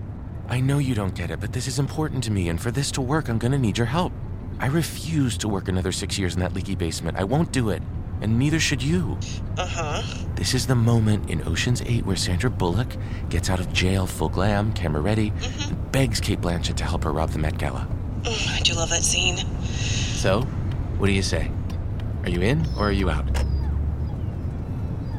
I 0.48 0.60
know 0.60 0.78
you 0.78 0.94
don't 0.94 1.14
get 1.14 1.30
it, 1.30 1.40
but 1.40 1.52
this 1.52 1.66
is 1.66 1.78
important 1.78 2.24
to 2.24 2.30
me, 2.30 2.48
and 2.48 2.60
for 2.60 2.70
this 2.70 2.90
to 2.92 3.00
work, 3.00 3.28
I'm 3.28 3.38
gonna 3.38 3.58
need 3.58 3.76
your 3.76 3.86
help. 3.86 4.12
I 4.58 4.66
refuse 4.66 5.36
to 5.38 5.48
work 5.48 5.68
another 5.68 5.92
six 5.92 6.18
years 6.18 6.34
in 6.34 6.40
that 6.40 6.54
leaky 6.54 6.74
basement. 6.74 7.18
I 7.18 7.24
won't 7.24 7.52
do 7.52 7.68
it, 7.70 7.82
and 8.20 8.38
neither 8.38 8.58
should 8.60 8.82
you. 8.82 9.18
Uh 9.56 9.66
huh. 9.66 10.02
This 10.34 10.54
is 10.54 10.66
the 10.66 10.74
moment 10.74 11.30
in 11.30 11.46
Ocean's 11.46 11.82
8 11.82 12.06
where 12.06 12.16
Sandra 12.16 12.50
Bullock 12.50 12.88
gets 13.30 13.50
out 13.50 13.60
of 13.60 13.72
jail 13.72 14.06
full 14.06 14.28
glam, 14.28 14.72
camera 14.72 15.00
ready, 15.00 15.32
and 15.42 15.92
begs 15.92 16.20
Cate 16.20 16.40
Blanchett 16.40 16.76
to 16.76 16.84
help 16.84 17.04
her 17.04 17.12
rob 17.12 17.30
the 17.30 17.38
Met 17.38 17.58
Gala. 17.58 17.88
Mm, 18.22 18.56
I 18.56 18.60
do 18.60 18.74
love 18.74 18.90
that 18.90 19.02
scene. 19.02 19.38
So, 19.66 20.42
what 20.98 21.06
do 21.06 21.12
you 21.12 21.22
say? 21.22 21.50
Are 22.24 22.30
you 22.30 22.40
in 22.40 22.66
or 22.76 22.88
are 22.88 22.92
you 22.92 23.08
out? 23.10 23.26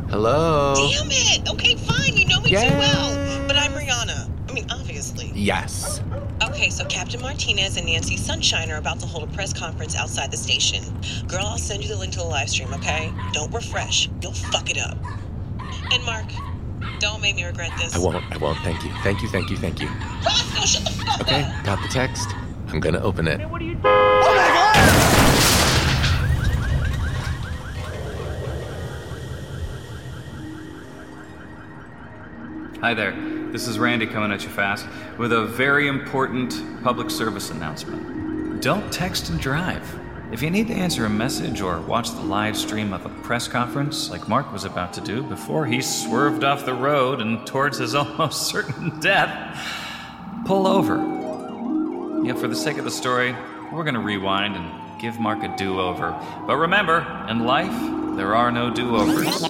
Hello? 0.10 0.74
Damn 0.76 1.08
it! 1.12 1.50
Okay, 1.50 1.76
fine. 1.76 2.16
You 2.16 2.28
know 2.28 2.40
me 2.40 2.50
too 2.50 2.56
well. 2.56 3.48
But 3.48 3.58
I'm 3.58 3.72
Rihanna. 3.74 4.50
I 4.50 4.54
mean, 4.54 4.66
obviously. 4.72 5.32
Yes. 5.36 6.02
Okay, 6.44 6.70
so 6.70 6.86
Captain 6.86 7.20
Martinez 7.22 7.78
and 7.78 7.88
Nancy 7.88 8.16
Sunshine 8.16 8.70
are 8.72 8.78
about 8.78 9.00
to 9.00 9.06
hold 9.08 9.28
a 9.28 9.34
press 9.34 9.54
conference 9.54 9.96
outside 9.96 10.32
the 10.32 10.38
station. 10.38 10.84
Girl, 11.28 11.46
I'll 11.46 11.58
send 11.58 11.82
you 11.84 11.90
the 11.90 11.96
link 11.98 12.14
to 12.14 12.20
the 12.20 12.26
live 12.26 12.50
stream, 12.50 12.72
okay? 12.76 13.12
Don't 13.34 13.52
refresh. 13.54 14.08
You'll 14.22 14.34
fuck 14.34 14.70
it 14.70 14.78
up. 14.78 14.98
And 15.92 16.04
Mark, 16.06 16.26
don't 17.00 17.22
make 17.22 17.36
me 17.36 17.44
regret 17.44 17.72
this. 17.80 17.96
I 17.96 18.00
won't, 18.00 18.24
I 18.32 18.38
won't. 18.38 18.58
Thank 18.60 18.84
you. 18.84 18.92
Thank 19.04 19.22
you, 19.24 19.30
thank 19.30 19.50
you, 19.50 19.58
thank 19.58 19.82
you. 19.82 19.88
Roscoe, 20.24 20.66
shut 20.66 20.86
the 20.86 20.92
fuck 20.92 21.22
Okay, 21.22 21.42
up! 21.42 21.66
got 21.66 21.82
the 21.82 21.88
text. 21.90 22.30
I'm 22.68 22.80
gonna 22.80 23.00
open 23.02 23.28
it. 23.28 23.42
Oh 23.44 25.04
Hi 32.88 32.94
there. 32.94 33.12
This 33.52 33.68
is 33.68 33.78
Randy 33.80 34.08
coming 34.08 34.32
at 34.32 34.44
you 34.44 34.50
fast 34.50 34.88
with 35.18 35.34
a 35.34 35.44
very 35.44 35.90
important 35.90 36.82
public 36.86 37.10
service 37.10 37.50
announcement. 37.52 38.62
Don't 38.62 38.94
text 38.94 39.28
and 39.28 39.38
drive. 39.42 40.00
If 40.32 40.42
you 40.42 40.50
need 40.50 40.70
to 40.70 40.74
answer 40.74 41.04
a 41.04 41.10
message 41.10 41.60
or 41.60 41.82
watch 41.82 42.12
the 42.12 42.22
live 42.22 42.56
stream 42.56 42.94
of 42.94 43.06
a 43.06 43.10
press 43.24 43.46
conference 43.46 44.10
like 44.10 44.30
Mark 44.30 44.54
was 44.54 44.64
about 44.64 44.94
to 44.94 45.02
do 45.02 45.22
before 45.22 45.66
he 45.66 45.82
swerved 45.82 46.46
off 46.46 46.66
the 46.66 46.74
road 46.74 47.20
and 47.20 47.46
towards 47.46 47.78
his 47.78 47.94
almost 48.04 48.48
certain 48.48 48.98
death, 49.02 49.62
pull 50.46 50.66
over. 50.66 50.96
Yeah, 52.26 52.36
for 52.36 52.48
the 52.48 52.56
sake 52.56 52.78
of 52.78 52.86
the 52.86 52.92
story, 52.92 53.36
we're 53.70 53.84
going 53.84 53.96
to 53.96 54.00
rewind 54.00 54.56
and 54.56 55.02
give 55.02 55.20
Mark 55.20 55.44
a 55.44 55.54
do 55.58 55.82
over. 55.82 56.18
But 56.48 56.56
remember, 56.56 57.00
in 57.30 57.40
life, 57.44 58.16
there 58.16 58.34
are 58.34 58.50
no 58.50 58.74
do 58.74 58.96
overs. 58.96 59.44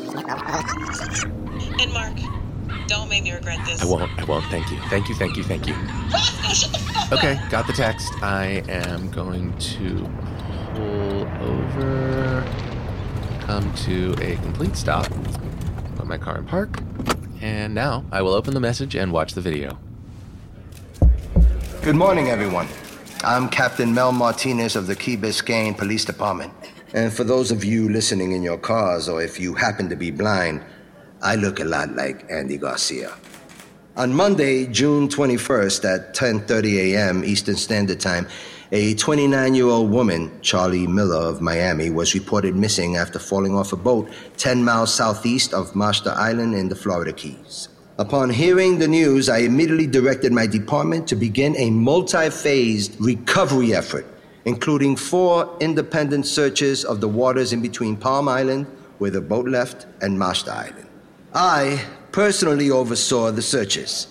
And 1.79 1.93
Mark, 1.93 2.13
don't 2.87 3.09
make 3.09 3.23
me 3.23 3.31
regret 3.31 3.59
this. 3.65 3.81
I 3.81 3.85
won't, 3.85 4.11
I 4.17 4.23
won't. 4.23 4.45
Thank 4.45 4.71
you. 4.71 4.79
Thank 4.89 5.09
you, 5.09 5.15
thank 5.15 5.37
you, 5.37 5.43
thank 5.43 5.67
you. 5.67 5.73
Roscoe, 5.73 6.53
shut 6.53 6.71
the 6.71 6.79
fuck 6.79 7.11
up! 7.11 7.13
Okay, 7.13 7.39
got 7.49 7.67
the 7.67 7.73
text. 7.73 8.13
I 8.21 8.63
am 8.67 9.11
going 9.11 9.57
to 9.57 10.09
pull 10.73 11.27
over, 11.41 12.45
come 13.41 13.73
to 13.73 14.15
a 14.21 14.35
complete 14.37 14.75
stop, 14.75 15.07
put 15.95 16.07
my 16.07 16.17
car 16.17 16.37
in 16.37 16.45
park, 16.45 16.79
and 17.41 17.73
now 17.73 18.05
I 18.11 18.21
will 18.21 18.33
open 18.33 18.53
the 18.53 18.59
message 18.59 18.95
and 18.95 19.11
watch 19.11 19.33
the 19.33 19.41
video. 19.41 19.77
Good 21.81 21.95
morning, 21.95 22.29
everyone. 22.29 22.67
I'm 23.23 23.49
Captain 23.49 23.93
Mel 23.93 24.11
Martinez 24.11 24.75
of 24.75 24.87
the 24.87 24.95
Key 24.95 25.17
Biscayne 25.17 25.77
Police 25.77 26.05
Department. 26.05 26.53
And 26.93 27.11
for 27.11 27.23
those 27.23 27.51
of 27.51 27.63
you 27.63 27.89
listening 27.89 28.31
in 28.31 28.43
your 28.43 28.57
cars, 28.57 29.09
or 29.09 29.21
if 29.21 29.39
you 29.39 29.55
happen 29.55 29.89
to 29.89 29.95
be 29.95 30.11
blind, 30.11 30.63
I 31.21 31.35
look 31.35 31.59
a 31.59 31.65
lot 31.65 31.95
like 31.95 32.29
Andy 32.31 32.57
Garcia. 32.57 33.11
On 33.95 34.13
Monday, 34.13 34.67
June 34.67 35.07
21st 35.09 35.85
at 35.85 36.13
10:30 36.13 36.93
a.m. 36.93 37.23
Eastern 37.23 37.55
Standard 37.55 37.99
Time, 37.99 38.27
a 38.71 38.93
29-year-old 38.95 39.89
woman, 39.89 40.29
Charlie 40.41 40.85
Miller 40.85 41.23
of 41.29 41.41
Miami, 41.41 41.89
was 41.89 42.13
reported 42.13 42.55
missing 42.55 42.97
after 42.97 43.17
falling 43.17 43.55
off 43.55 43.73
a 43.73 43.77
boat 43.77 44.09
10 44.37 44.63
miles 44.63 44.93
southeast 44.93 45.53
of 45.53 45.75
Marshall 45.75 46.11
Island 46.11 46.53
in 46.53 46.69
the 46.69 46.75
Florida 46.75 47.13
Keys. 47.13 47.69
Upon 47.97 48.29
hearing 48.29 48.77
the 48.77 48.87
news, 48.87 49.27
I 49.29 49.39
immediately 49.39 49.87
directed 49.87 50.31
my 50.31 50.45
department 50.45 51.07
to 51.07 51.15
begin 51.15 51.55
a 51.57 51.71
multi-phased 51.71 53.01
recovery 53.01 53.73
effort, 53.73 54.05
including 54.45 54.95
four 54.95 55.57
independent 55.59 56.27
searches 56.27 56.85
of 56.85 57.01
the 57.01 57.07
waters 57.07 57.53
in 57.53 57.61
between 57.61 57.95
Palm 57.95 58.29
Island, 58.29 58.67
where 58.99 59.09
the 59.09 59.21
boat 59.21 59.47
left, 59.47 59.87
and 60.01 60.19
Marshall 60.19 60.51
Island. 60.51 60.86
I 61.39 61.85
personally 62.11 62.71
oversaw 62.71 63.29
the 63.29 63.43
searches, 63.43 64.07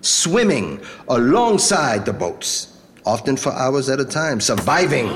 swimming 0.00 0.80
alongside 1.10 2.06
the 2.06 2.14
boats, 2.14 2.78
often 3.04 3.36
for 3.36 3.52
hours 3.52 3.90
at 3.90 4.00
a 4.00 4.04
time, 4.06 4.40
surviving. 4.40 5.08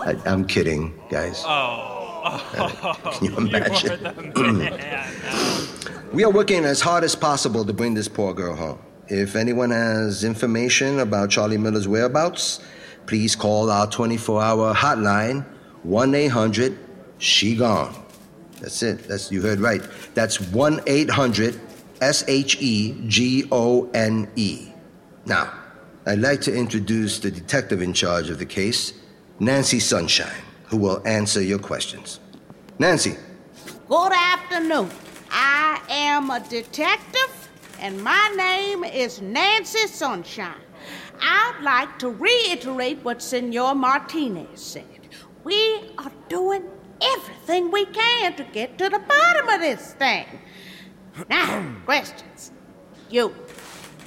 I, 0.00 0.16
am 0.26 0.44
kidding, 0.44 1.00
guys. 1.08 1.44
Oh. 1.46 3.04
Can 3.12 3.30
you 3.30 3.36
imagine? 3.46 4.32
we 6.12 6.24
are 6.24 6.32
working 6.32 6.64
as 6.64 6.80
hard 6.80 7.04
as 7.04 7.14
possible 7.14 7.64
to 7.64 7.72
bring 7.72 7.94
this 7.94 8.08
poor 8.08 8.34
girl 8.34 8.56
home. 8.56 8.80
If 9.06 9.36
anyone 9.36 9.70
has 9.70 10.24
information 10.24 10.98
about 10.98 11.30
Charlie 11.30 11.58
Miller's 11.58 11.86
whereabouts, 11.86 12.58
please 13.06 13.36
call 13.36 13.70
our 13.70 13.86
24 13.86 14.42
hour 14.42 14.74
hotline 14.74 15.46
1 15.84 16.12
800 16.12 16.76
She 17.18 17.54
Gone. 17.54 18.05
That's 18.60 18.82
it. 18.82 19.06
That's 19.08 19.30
you 19.30 19.42
heard 19.42 19.60
right. 19.60 19.82
That's 20.14 20.40
1 20.40 20.80
800 20.86 21.60
S 22.00 22.24
H 22.28 22.60
E 22.60 22.96
G 23.06 23.48
O 23.52 23.90
N 23.92 24.28
E. 24.36 24.68
Now, 25.24 25.52
I'd 26.06 26.20
like 26.20 26.40
to 26.42 26.54
introduce 26.54 27.18
the 27.18 27.30
detective 27.30 27.82
in 27.82 27.92
charge 27.92 28.30
of 28.30 28.38
the 28.38 28.46
case, 28.46 28.92
Nancy 29.40 29.80
Sunshine, 29.80 30.42
who 30.66 30.76
will 30.76 31.02
answer 31.06 31.42
your 31.42 31.58
questions. 31.58 32.20
Nancy, 32.78 33.16
Good 33.88 34.12
afternoon. 34.12 34.90
I 35.30 35.80
am 35.88 36.30
a 36.30 36.40
detective, 36.40 37.48
and 37.78 38.02
my 38.02 38.34
name 38.36 38.82
is 38.82 39.20
Nancy 39.20 39.86
Sunshine. 39.86 40.60
I'd 41.20 41.60
like 41.62 41.96
to 42.00 42.10
reiterate 42.10 42.98
what 43.04 43.22
Senor 43.22 43.76
Martinez 43.76 44.60
said. 44.60 45.08
We 45.44 45.92
are 45.98 46.10
doing 46.28 46.64
everything 47.00 47.70
we 47.70 47.86
can 47.86 48.34
to 48.36 48.44
get 48.44 48.78
to 48.78 48.88
the 48.88 48.98
bottom 48.98 49.48
of 49.48 49.60
this 49.60 49.94
thing. 49.94 50.26
Now, 51.30 51.74
questions. 51.86 52.52
You, 53.08 53.34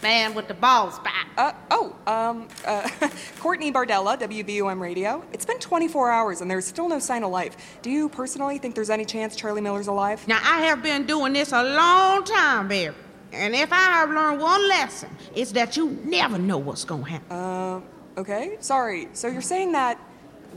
man 0.01 0.33
with 0.33 0.47
the 0.47 0.53
bald 0.53 0.93
spot. 0.93 1.25
Uh, 1.37 1.53
oh, 1.71 1.95
um, 2.07 2.47
uh, 2.65 2.89
Courtney 3.39 3.71
Bardella, 3.71 4.17
WBUM 4.19 4.79
Radio. 4.79 5.23
It's 5.33 5.45
been 5.45 5.59
24 5.59 6.11
hours 6.11 6.41
and 6.41 6.49
there's 6.49 6.65
still 6.65 6.87
no 6.87 6.99
sign 6.99 7.23
of 7.23 7.31
life. 7.31 7.79
Do 7.81 7.89
you 7.89 8.09
personally 8.09 8.57
think 8.57 8.75
there's 8.75 8.89
any 8.89 9.05
chance 9.05 9.35
Charlie 9.35 9.61
Miller's 9.61 9.87
alive? 9.87 10.27
Now, 10.27 10.39
I 10.43 10.61
have 10.65 10.83
been 10.83 11.05
doing 11.05 11.33
this 11.33 11.51
a 11.51 11.63
long 11.63 12.23
time, 12.23 12.67
Barry. 12.67 12.95
And 13.31 13.55
if 13.55 13.71
I 13.71 13.75
have 13.75 14.09
learned 14.09 14.41
one 14.41 14.67
lesson, 14.67 15.09
it's 15.35 15.51
that 15.51 15.77
you 15.77 15.99
never 16.03 16.37
know 16.37 16.57
what's 16.57 16.83
going 16.83 17.03
to 17.03 17.09
happen. 17.11 17.31
Uh, 17.31 17.81
okay. 18.19 18.57
Sorry. 18.59 19.07
So 19.13 19.27
you're 19.27 19.41
saying 19.41 19.73
that. 19.73 19.99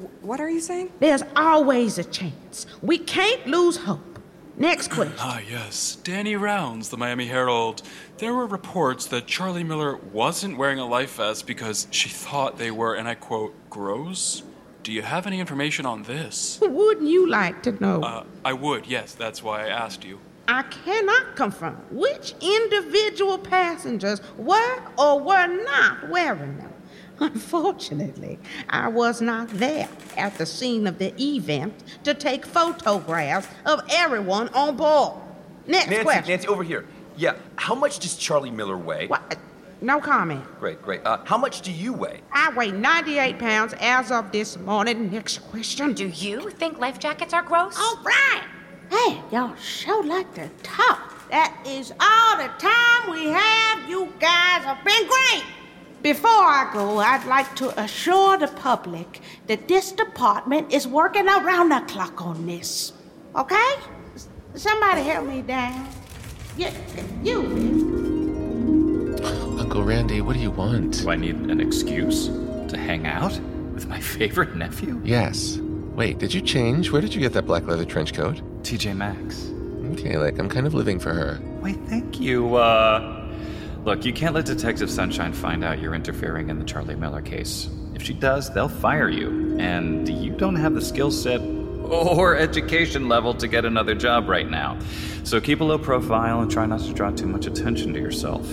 Wh- 0.01 0.25
What 0.25 0.41
are 0.41 0.49
you 0.51 0.61
saying? 0.61 0.93
There's 1.01 1.23
always 1.37 1.99
a 1.99 2.05
chance. 2.05 2.67
We 2.83 2.99
can't 2.99 3.47
lose 3.47 3.77
hope. 3.77 4.01
Next 4.57 4.89
question. 4.91 5.15
Ah, 5.19 5.41
yes. 5.51 5.97
Danny 6.05 6.37
Rounds, 6.37 6.91
the 6.91 6.97
Miami 6.99 7.27
Herald. 7.27 7.83
There 8.19 8.35
were 8.35 8.47
reports 8.47 9.07
that 9.07 9.27
Charlie 9.27 9.65
Miller 9.65 9.97
wasn't 10.13 10.59
wearing 10.59 10.79
a 10.79 10.87
life 10.87 11.17
vest 11.17 11.47
because 11.47 11.87
she 11.91 12.09
thought 12.11 12.59
they 12.59 12.71
were, 12.71 12.95
and 12.95 13.09
I 13.09 13.15
quote, 13.15 13.55
gross. 13.71 14.43
Do 14.83 14.93
you 14.93 15.03
have 15.03 15.27
any 15.27 15.41
information 15.41 15.87
on 15.87 16.03
this? 16.03 16.59
Wouldn't 16.61 17.09
you 17.09 17.29
like 17.29 17.63
to 17.63 17.73
know? 17.83 18.03
Uh, 18.03 18.25
I 18.45 18.53
would, 18.53 18.87
yes. 18.87 19.15
That's 19.15 19.43
why 19.43 19.65
I 19.67 19.69
asked 19.69 20.05
you. 20.05 20.19
I 20.49 20.63
cannot 20.65 21.35
confirm 21.37 21.77
which 21.91 22.35
individual 22.41 23.39
passengers 23.39 24.21
were 24.37 24.83
or 24.99 25.21
were 25.21 25.47
not 25.47 26.09
wearing 26.11 26.59
them. 26.59 26.72
Unfortunately, 27.33 28.37
I 28.69 28.88
was 28.88 29.21
not 29.21 29.49
there 29.50 29.88
at 30.17 30.37
the 30.38 30.45
scene 30.45 30.88
of 30.88 30.99
the 30.99 31.14
event 31.23 31.73
to 32.02 32.14
take 32.14 32.45
photographs 32.45 33.47
of 33.64 33.81
everyone 33.91 34.49
on 34.49 34.76
board. 34.76 35.21
Next 35.69 35.88
Nancy, 35.88 36.02
question. 36.02 36.29
Nancy, 36.31 36.49
over 36.49 36.64
here. 36.64 36.85
Yeah, 37.17 37.37
how 37.55 37.76
much 37.76 38.00
does 38.00 38.17
Charlie 38.17 38.50
Miller 38.50 38.76
weigh? 38.76 39.07
What? 39.07 39.38
No 39.81 40.00
comment. 40.00 40.45
Great, 40.59 40.83
great. 40.83 41.07
Uh, 41.07 41.19
how 41.25 41.38
much 41.38 41.61
do 41.61 41.71
you 41.71 41.93
weigh? 41.93 42.23
I 42.33 42.52
weigh 42.57 42.73
98 42.73 43.38
pounds 43.38 43.75
as 43.79 44.11
of 44.11 44.33
this 44.33 44.59
morning. 44.59 45.12
Next 45.12 45.38
question. 45.49 45.93
Do 45.93 46.09
you 46.09 46.50
think 46.50 46.81
life 46.81 46.99
jackets 46.99 47.33
are 47.33 47.43
gross? 47.43 47.79
All 47.79 48.02
right. 48.02 48.43
Hey, 48.91 49.23
y'all 49.31 49.55
sure 49.55 50.02
like 50.02 50.35
to 50.35 50.49
talk. 50.64 51.29
That 51.31 51.57
is 51.64 51.93
all 52.00 52.37
the 52.37 52.50
time 52.59 53.11
we 53.11 53.29
have. 53.29 53.88
You 53.88 54.12
guys 54.19 54.64
have 54.64 54.85
been 54.85 55.07
great. 55.07 55.62
Before 56.03 56.31
I 56.31 56.69
go, 56.73 56.99
I'd 56.99 57.25
like 57.27 57.55
to 57.57 57.81
assure 57.81 58.37
the 58.37 58.49
public 58.49 59.21
that 59.47 59.69
this 59.69 59.93
department 59.93 60.73
is 60.73 60.87
working 60.89 61.29
around 61.29 61.69
the 61.69 61.81
clock 61.87 62.21
on 62.21 62.45
this. 62.47 62.93
Okay? 63.37 63.75
S- 64.15 64.29
Somebody 64.55 65.03
help 65.03 65.27
me 65.29 65.43
down. 65.43 65.89
You, 66.57 66.69
you. 67.23 69.17
Uncle 69.61 69.85
Randy, 69.85 70.21
what 70.21 70.35
do 70.35 70.41
you 70.41 70.51
want? 70.51 71.03
Do 71.03 71.11
I 71.11 71.15
need 71.17 71.37
an 71.37 71.61
excuse 71.61 72.27
to 72.27 72.77
hang 72.77 73.07
out 73.07 73.39
with 73.73 73.87
my 73.87 74.01
favorite 74.01 74.57
nephew? 74.57 75.01
Yes. 75.05 75.59
Wait, 75.95 76.19
did 76.19 76.35
you 76.35 76.41
change? 76.41 76.91
Where 76.91 77.01
did 77.01 77.15
you 77.15 77.21
get 77.21 77.33
that 77.35 77.47
black 77.47 77.67
leather 77.69 77.85
trench 77.85 78.13
coat? 78.13 78.41
TJ 78.65 78.97
Maxx. 78.97 79.51
Okay, 79.93 80.17
like 80.17 80.39
I'm 80.41 80.49
kind 80.49 80.67
of 80.67 80.75
living 80.75 80.99
for 80.99 81.15
her. 81.15 81.37
Why, 81.61 81.75
thank 81.75 82.19
you. 82.19 82.57
Uh, 82.57 83.22
look, 83.85 84.05
you 84.05 84.12
can't 84.12 84.35
let 84.35 84.47
Detective 84.47 84.91
Sunshine 84.91 85.33
find 85.33 85.65
out 85.65 85.81
you're 85.81 85.95
interfering 85.95 86.49
in 86.49 86.59
the 86.59 86.65
Charlie 86.65 86.97
Miller 86.97 87.23
case. 87.23 87.68
If 87.95 88.03
she 88.03 88.14
does, 88.14 88.53
they'll 88.53 88.68
fire 88.68 89.09
you, 89.09 89.57
and 89.59 90.09
you 90.09 90.31
don't 90.33 90.57
have 90.57 90.75
the 90.75 90.83
skill 90.83 91.11
set 91.11 91.40
or 91.40 92.37
education 92.37 93.09
level 93.09 93.35
to 93.35 93.47
get 93.47 93.64
another 93.64 93.95
job 93.95 94.29
right 94.29 94.49
now. 94.49 94.79
So 95.25 95.40
keep 95.40 95.61
a 95.61 95.64
low 95.64 95.79
profile 95.79 96.40
and 96.40 96.51
try 96.51 96.66
not 96.66 96.81
to 96.81 96.92
draw 96.92 97.11
too 97.11 97.27
much 97.27 97.47
attention 97.47 97.92
to 97.92 98.01
yourself. 98.01 98.47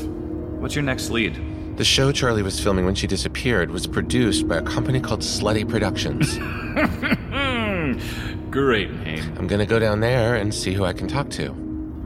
What's 0.60 0.76
your 0.76 0.84
next 0.84 1.10
lead? 1.10 1.78
The 1.78 1.86
show 1.86 2.12
Charlie 2.12 2.44
was 2.44 2.60
filming 2.60 2.86
when 2.86 2.96
she 2.96 3.08
disappeared 3.08 3.72
was 3.72 3.88
produced 3.88 4.48
by 4.48 4.58
a 4.58 4.62
company 4.62 5.00
called 5.00 5.22
Slutty 5.22 5.68
Productions. 5.68 6.38
Great 8.52 8.92
name. 8.92 9.24
I'm 9.38 9.48
gonna 9.48 9.66
go 9.66 9.80
down 9.80 10.00
there 10.00 10.36
and 10.36 10.54
see 10.54 10.74
who 10.74 10.84
I 10.84 10.94
can 10.94 11.08
talk 11.08 11.30
to. 11.32 11.54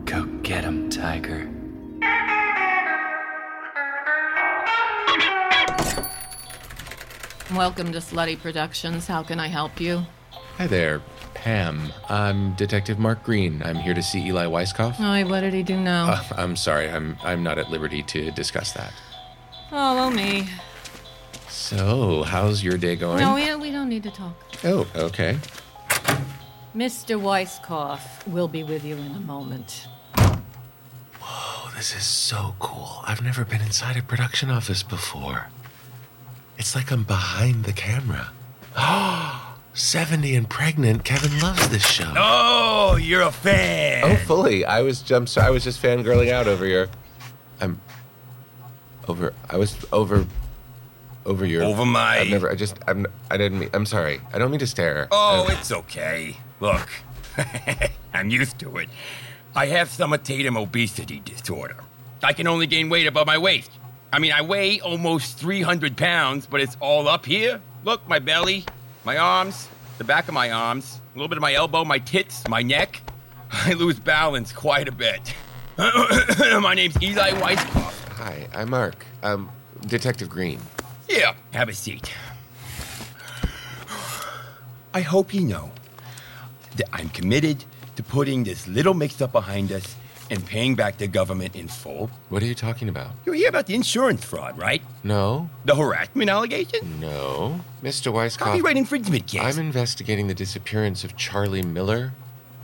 Go 0.06 0.26
get 0.44 0.64
him, 0.64 0.90
Tiger. 0.90 1.53
Welcome 7.56 7.92
to 7.92 8.00
Slutty 8.00 8.40
Productions. 8.42 9.06
How 9.06 9.22
can 9.22 9.40
I 9.40 9.46
help 9.46 9.80
you? 9.80 10.02
Hi 10.58 10.66
there, 10.66 11.04
Pam. 11.36 11.94
I'm 12.10 12.56
Detective 12.56 12.98
Mark 12.98 13.24
Green. 13.24 13.62
I'm 13.64 13.76
here 13.76 13.94
to 13.94 14.02
see 14.02 14.26
Eli 14.26 14.46
Weisskopf. 14.46 14.96
Oh, 15.00 15.30
what 15.30 15.42
did 15.42 15.54
he 15.54 15.62
do 15.62 15.80
now? 15.80 16.14
Uh, 16.14 16.24
I'm 16.36 16.56
sorry, 16.56 16.90
I'm 16.90 17.16
I'm 17.24 17.44
not 17.44 17.60
at 17.60 17.70
liberty 17.70 18.02
to 18.02 18.32
discuss 18.32 18.72
that. 18.74 18.92
Follow 19.70 20.10
me. 20.10 20.50
So, 21.48 22.24
how's 22.24 22.64
your 22.64 22.76
day 22.76 22.96
going? 22.96 23.20
No, 23.20 23.36
we, 23.36 23.56
we 23.56 23.72
don't 23.72 23.88
need 23.90 24.04
to 24.04 24.12
talk. 24.12 24.36
Oh, 24.64 24.88
okay. 24.96 25.38
Mr. 26.76 27.22
Weisskopf 27.22 28.28
will 28.28 28.48
be 28.48 28.64
with 28.64 28.84
you 28.84 28.96
in 28.96 29.12
a 29.16 29.20
moment. 29.20 29.88
Oh, 31.22 31.72
this 31.76 31.96
is 31.96 32.04
so 32.04 32.56
cool. 32.58 33.04
I've 33.06 33.22
never 33.22 33.46
been 33.46 33.62
inside 33.62 33.96
a 33.96 34.02
production 34.02 34.50
office 34.50 34.82
before. 34.82 35.50
It's 36.64 36.76
like 36.76 36.92
I'm 36.94 37.04
behind 37.04 37.66
the 37.66 37.74
camera. 37.74 38.30
Oh, 38.78 39.58
70 39.74 40.34
and 40.34 40.50
pregnant. 40.50 41.04
Kevin 41.04 41.38
loves 41.42 41.68
this 41.68 41.86
show. 41.86 42.10
Oh, 42.16 42.96
you're 42.96 43.24
a 43.24 43.34
fan. 43.34 44.04
Oh, 44.06 44.16
fully. 44.26 44.64
I 44.64 44.82
was 44.82 45.12
I'm 45.12 45.28
I 45.36 45.50
was 45.50 45.66
just 45.66 45.84
fangirling 45.84 46.32
out 46.32 46.48
over 46.48 46.66
your. 46.66 46.88
I'm 47.60 47.82
over. 49.10 49.34
I 49.50 49.58
was 49.58 49.76
over. 49.92 50.26
Over 51.26 51.46
your. 51.46 51.66
Over 51.66 51.86
my- 51.86 52.20
I've 52.20 52.30
never. 52.30 52.50
I 52.50 52.56
just. 52.56 52.78
I'm. 52.88 53.08
I 53.30 53.36
didn't 53.36 53.60
mean. 53.60 53.70
I'm 53.74 53.86
sorry. 53.86 54.22
I 54.34 54.38
don't 54.38 54.50
mean 54.50 54.62
to 54.62 54.68
stare. 54.68 55.10
Oh, 55.12 55.46
I- 55.50 55.56
it's 55.56 55.70
okay. 55.70 56.38
Look, 56.62 56.88
I'm 58.14 58.30
used 58.30 58.58
to 58.60 58.78
it. 58.78 58.88
I 59.54 59.66
have 59.66 59.90
stomatatum 59.90 60.58
obesity 60.58 61.20
disorder. 61.20 61.84
I 62.24 62.32
can 62.32 62.48
only 62.48 62.68
gain 62.68 62.88
weight 62.88 63.06
above 63.06 63.28
my 63.28 63.38
waist. 63.38 63.70
I 64.14 64.20
mean, 64.20 64.32
I 64.32 64.44
weigh 64.44 64.80
almost 64.80 65.40
300 65.40 65.98
pounds, 65.98 66.46
but 66.46 66.62
it's 66.62 66.78
all 66.80 67.08
up 67.08 67.26
here. 67.26 67.60
Look, 67.84 68.08
my 68.08 68.20
belly, 68.20 68.64
my 69.06 69.18
arms, 69.18 69.68
the 69.98 70.04
back 70.04 70.28
of 70.28 70.36
my 70.36 70.52
arms, 70.52 71.02
a 71.16 71.18
little 71.18 71.28
bit 71.28 71.40
of 71.40 71.42
my 71.42 71.56
elbow, 71.56 71.84
my 71.84 71.98
tits, 71.98 72.48
my 72.48 72.62
neck. 72.62 73.02
I 73.52 73.74
lose 73.74 74.00
balance 74.00 74.54
quite 74.54 74.88
a 74.88 74.92
bit. 74.92 75.34
my 75.78 76.76
name's 76.76 77.02
Eli 77.02 77.32
Weisskopf. 77.32 78.10
Hi, 78.10 78.48
I'm 78.54 78.70
Mark. 78.70 79.04
Um, 79.24 79.50
Detective 79.88 80.30
Green. 80.30 80.60
Yeah, 81.10 81.34
have 81.52 81.68
a 81.68 81.74
seat. 81.74 82.14
I 84.94 85.02
hope 85.02 85.34
you 85.34 85.42
know 85.42 85.72
that 86.76 86.88
I'm 86.94 87.10
committed 87.10 87.66
to 87.96 88.04
putting 88.04 88.44
this 88.44 88.68
little 88.68 88.94
mix 88.94 89.24
up 89.24 89.32
behind 89.32 89.72
us 89.72 89.96
and 90.30 90.46
paying 90.46 90.76
back 90.76 90.98
the 90.98 91.08
government 91.08 91.56
in 91.56 91.68
full. 91.68 92.10
What 92.30 92.42
are 92.44 92.46
you 92.46 92.56
talking 92.56 92.90
about? 92.90 93.12
You 93.26 93.34
hear 93.34 93.50
about 93.50 93.68
the 93.68 93.76
insurance 93.76 94.24
fraud, 94.24 94.58
right? 94.58 94.82
No. 95.04 95.50
The 95.66 95.76
harassment 95.76 96.30
allegation? 96.30 97.00
No. 97.00 97.62
Mr. 97.84 98.12
Weisskopf. 98.14 98.40
Copyright 98.40 98.78
infringement 98.78 99.28
case. 99.28 99.42
I'm 99.42 99.60
investigating 99.60 100.28
the 100.28 100.34
disappearance 100.34 101.04
of 101.04 101.16
Charlie 101.18 101.62
Miller. 101.62 102.14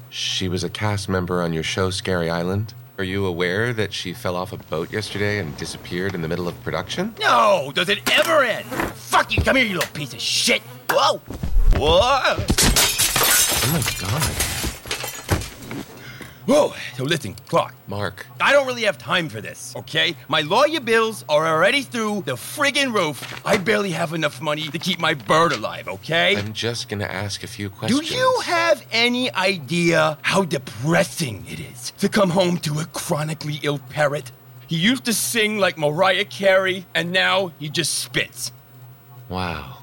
She 0.09 0.47
was 0.47 0.63
a 0.63 0.69
cast 0.69 1.07
member 1.09 1.41
on 1.41 1.53
your 1.53 1.63
show, 1.63 1.89
Scary 1.89 2.29
Island. 2.29 2.73
Are 2.97 3.03
you 3.03 3.25
aware 3.25 3.71
that 3.73 3.93
she 3.93 4.11
fell 4.13 4.35
off 4.35 4.51
a 4.51 4.57
boat 4.57 4.91
yesterday 4.91 5.39
and 5.39 5.55
disappeared 5.55 6.13
in 6.13 6.21
the 6.21 6.27
middle 6.27 6.47
of 6.47 6.61
production? 6.63 7.13
No! 7.19 7.71
Does 7.73 7.87
it 7.87 7.99
ever 8.11 8.43
end? 8.43 8.65
Fuck 8.65 9.35
you! 9.35 9.41
Come 9.41 9.55
here, 9.55 9.65
you 9.65 9.75
little 9.75 9.93
piece 9.93 10.13
of 10.13 10.19
shit! 10.19 10.61
Whoa! 10.89 11.21
Whoa! 11.77 12.35
Oh 13.61 13.69
my 13.71 13.81
god. 14.01 14.58
Whoa! 16.49 16.73
So 16.97 17.03
listen, 17.03 17.35
Clark. 17.47 17.75
Mark. 17.87 18.25
I 18.41 18.53
don't 18.53 18.65
really 18.65 18.81
have 18.81 18.97
time 18.97 19.29
for 19.29 19.39
this, 19.39 19.75
okay? 19.75 20.15
My 20.27 20.41
lawyer 20.41 20.79
bills 20.79 21.23
are 21.29 21.45
already 21.45 21.83
through 21.83 22.23
the 22.25 22.31
friggin' 22.31 22.91
roof. 22.91 23.39
I 23.45 23.57
barely 23.57 23.91
have 23.91 24.13
enough 24.13 24.41
money 24.41 24.63
to 24.63 24.79
keep 24.79 24.99
my 24.99 25.13
bird 25.13 25.51
alive, 25.51 25.87
okay? 25.87 26.35
I'm 26.35 26.53
just 26.53 26.89
gonna 26.89 27.05
ask 27.05 27.43
a 27.43 27.47
few 27.47 27.69
questions. 27.69 28.09
Do 28.09 28.15
you 28.15 28.41
have 28.45 28.83
any 28.91 29.31
idea 29.33 30.17
how 30.23 30.43
depressing 30.43 31.45
it 31.47 31.59
is 31.59 31.91
to 31.99 32.09
come 32.09 32.31
home 32.31 32.57
to 32.61 32.79
a 32.79 32.85
chronically 32.85 33.59
ill 33.61 33.77
parrot? 33.77 34.31
He 34.65 34.75
used 34.75 35.05
to 35.05 35.13
sing 35.13 35.59
like 35.59 35.77
Mariah 35.77 36.25
Carey, 36.25 36.87
and 36.95 37.11
now 37.11 37.51
he 37.59 37.69
just 37.69 37.93
spits. 37.93 38.51
Wow. 39.29 39.78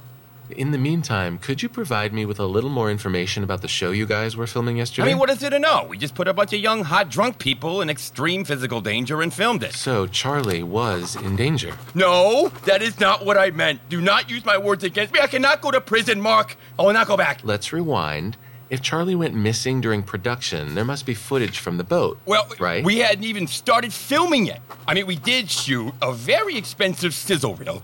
In 0.50 0.70
the 0.70 0.78
meantime, 0.78 1.38
could 1.38 1.60
you 1.60 1.68
provide 1.68 2.12
me 2.12 2.24
with 2.24 2.38
a 2.38 2.46
little 2.46 2.70
more 2.70 2.88
information 2.88 3.42
about 3.42 3.62
the 3.62 3.68
show 3.68 3.90
you 3.90 4.06
guys 4.06 4.36
were 4.36 4.46
filming 4.46 4.76
yesterday? 4.76 5.08
I 5.08 5.10
mean, 5.10 5.18
what 5.18 5.28
is 5.28 5.38
there 5.38 5.50
to 5.50 5.58
know? 5.58 5.86
We 5.88 5.98
just 5.98 6.14
put 6.14 6.28
a 6.28 6.32
bunch 6.32 6.52
of 6.52 6.60
young, 6.60 6.84
hot, 6.84 7.08
drunk 7.10 7.40
people 7.40 7.80
in 7.80 7.90
extreme 7.90 8.44
physical 8.44 8.80
danger 8.80 9.22
and 9.22 9.34
filmed 9.34 9.64
it. 9.64 9.72
So 9.72 10.06
Charlie 10.06 10.62
was 10.62 11.16
in 11.16 11.34
danger. 11.34 11.74
No, 11.94 12.52
that 12.64 12.80
is 12.80 13.00
not 13.00 13.24
what 13.26 13.36
I 13.36 13.50
meant. 13.50 13.88
Do 13.88 14.00
not 14.00 14.30
use 14.30 14.44
my 14.44 14.56
words 14.56 14.84
against 14.84 15.12
me. 15.12 15.18
I 15.20 15.26
cannot 15.26 15.60
go 15.60 15.72
to 15.72 15.80
prison, 15.80 16.20
Mark. 16.20 16.56
Oh, 16.78 16.84
I 16.84 16.86
will 16.86 16.92
not 16.94 17.08
go 17.08 17.16
back. 17.16 17.40
Let's 17.42 17.72
rewind. 17.72 18.36
If 18.68 18.82
Charlie 18.82 19.14
went 19.14 19.34
missing 19.34 19.80
during 19.80 20.02
production, 20.02 20.74
there 20.74 20.84
must 20.84 21.06
be 21.06 21.14
footage 21.14 21.58
from 21.58 21.76
the 21.76 21.84
boat. 21.84 22.18
Well, 22.24 22.48
right? 22.58 22.84
we 22.84 22.98
hadn't 22.98 23.24
even 23.24 23.46
started 23.46 23.92
filming 23.92 24.46
yet. 24.46 24.60
I 24.88 24.94
mean, 24.94 25.06
we 25.06 25.16
did 25.16 25.50
shoot 25.50 25.92
a 26.02 26.12
very 26.12 26.56
expensive 26.56 27.14
sizzle 27.14 27.54
reel, 27.54 27.82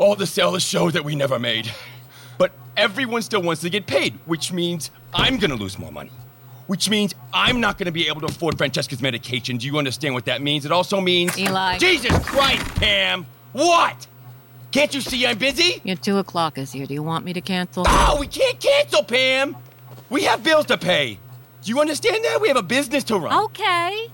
all 0.00 0.16
the 0.16 0.52
a 0.54 0.60
show 0.60 0.90
that 0.90 1.04
we 1.04 1.14
never 1.14 1.38
made. 1.38 1.70
But 2.38 2.52
everyone 2.74 3.20
still 3.20 3.42
wants 3.42 3.60
to 3.60 3.70
get 3.70 3.86
paid, 3.86 4.18
which 4.24 4.50
means 4.50 4.90
I'm 5.12 5.36
gonna 5.36 5.56
lose 5.56 5.78
more 5.78 5.92
money. 5.92 6.10
Which 6.68 6.88
means 6.88 7.14
I'm 7.34 7.60
not 7.60 7.76
gonna 7.76 7.92
be 7.92 8.08
able 8.08 8.22
to 8.22 8.28
afford 8.28 8.56
Francesca's 8.56 9.02
medication. 9.02 9.58
Do 9.58 9.66
you 9.66 9.76
understand 9.76 10.14
what 10.14 10.24
that 10.24 10.40
means? 10.40 10.64
It 10.64 10.72
also 10.72 11.00
means. 11.02 11.38
Eli. 11.38 11.76
Jesus 11.76 12.18
Christ, 12.26 12.64
Pam! 12.76 13.26
What? 13.52 14.06
Can't 14.72 14.94
you 14.94 15.02
see 15.02 15.26
I'm 15.26 15.36
busy? 15.36 15.82
Your 15.84 15.96
two 15.96 16.16
o'clock 16.16 16.56
is 16.56 16.72
here. 16.72 16.86
Do 16.86 16.94
you 16.94 17.02
want 17.02 17.26
me 17.26 17.34
to 17.34 17.42
cancel? 17.42 17.84
Oh, 17.86 18.16
we 18.18 18.26
can't 18.26 18.58
cancel, 18.58 19.02
Pam! 19.02 19.54
We 20.08 20.22
have 20.22 20.42
bills 20.42 20.66
to 20.66 20.78
pay. 20.78 21.18
Do 21.62 21.68
you 21.68 21.78
understand 21.78 22.24
that? 22.24 22.40
We 22.40 22.48
have 22.48 22.56
a 22.56 22.62
business 22.62 23.04
to 23.04 23.18
run. 23.18 23.44
Okay. 23.44 24.08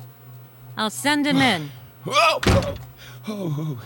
I'll 0.76 0.90
send 0.90 1.26
him 1.26 1.36
in. 1.36 1.70
Oh, 2.08 2.38
oh, 2.46 2.62
oh. 2.64 2.74
oh, 3.28 3.56
oh. 3.58 3.82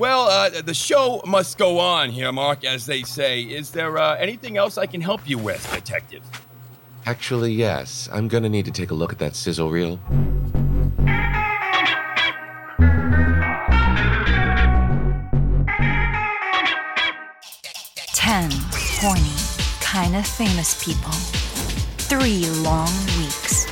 Well, 0.00 0.28
uh, 0.28 0.62
the 0.62 0.72
show 0.72 1.20
must 1.26 1.58
go 1.58 1.78
on 1.78 2.08
here, 2.08 2.32
Mark, 2.32 2.64
as 2.64 2.86
they 2.86 3.02
say. 3.02 3.42
Is 3.42 3.70
there 3.70 3.98
uh, 3.98 4.16
anything 4.16 4.56
else 4.56 4.78
I 4.78 4.86
can 4.86 5.02
help 5.02 5.28
you 5.28 5.36
with, 5.36 5.70
Detective? 5.74 6.22
Actually, 7.04 7.52
yes. 7.52 8.08
I'm 8.10 8.26
gonna 8.26 8.48
need 8.48 8.64
to 8.64 8.70
take 8.70 8.92
a 8.92 8.94
look 8.94 9.12
at 9.12 9.18
that 9.18 9.36
sizzle 9.36 9.68
reel. 9.68 10.00
Ten 18.14 18.50
horny, 19.02 19.36
kinda 19.82 20.22
famous 20.22 20.82
people. 20.82 21.12
Three 22.08 22.48
long 22.62 22.88
weeks. 23.18 23.66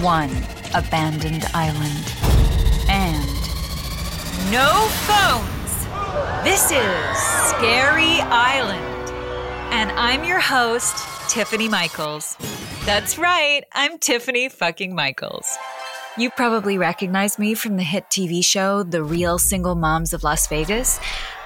One 0.00 0.30
abandoned 0.74 1.44
island. 1.52 2.19
No 4.50 4.88
phones. 5.06 5.84
This 6.42 6.72
is 6.72 7.18
Scary 7.50 8.20
Island. 8.20 9.08
And 9.72 9.92
I'm 9.92 10.24
your 10.24 10.40
host, 10.40 11.06
Tiffany 11.30 11.68
Michaels. 11.68 12.36
That's 12.84 13.16
right, 13.16 13.62
I'm 13.74 13.98
Tiffany 13.98 14.48
fucking 14.48 14.92
Michaels. 14.92 15.56
You 16.16 16.30
probably 16.30 16.78
recognize 16.78 17.38
me 17.38 17.54
from 17.54 17.76
the 17.76 17.84
hit 17.84 18.06
TV 18.10 18.44
show, 18.44 18.82
The 18.82 19.04
Real 19.04 19.38
Single 19.38 19.76
Moms 19.76 20.12
of 20.12 20.24
Las 20.24 20.48
Vegas. 20.48 20.98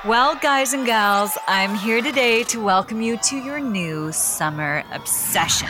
Well, 0.07 0.37
guys 0.37 0.73
and 0.73 0.87
gals, 0.87 1.37
I'm 1.47 1.75
here 1.75 2.01
today 2.01 2.45
to 2.45 2.64
welcome 2.64 3.03
you 3.03 3.19
to 3.19 3.37
your 3.37 3.61
new 3.61 4.12
summer 4.12 4.83
obsession. 4.93 5.69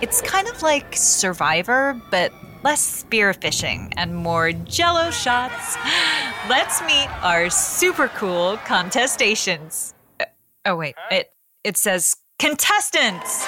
It's 0.00 0.20
kind 0.22 0.46
of 0.46 0.62
like 0.62 0.94
Survivor, 0.94 2.00
but 2.12 2.32
less 2.62 3.04
spearfishing 3.04 3.92
and 3.96 4.14
more 4.14 4.52
jello 4.52 5.10
shots. 5.10 5.76
Let's 6.48 6.80
meet 6.82 7.08
our 7.22 7.50
super 7.50 8.08
cool 8.08 8.56
contestations. 8.58 9.94
Uh, 10.20 10.24
Oh 10.64 10.76
wait, 10.76 10.96
it 11.10 11.30
it 11.64 11.76
says 11.78 12.14
contestants. 12.38 13.46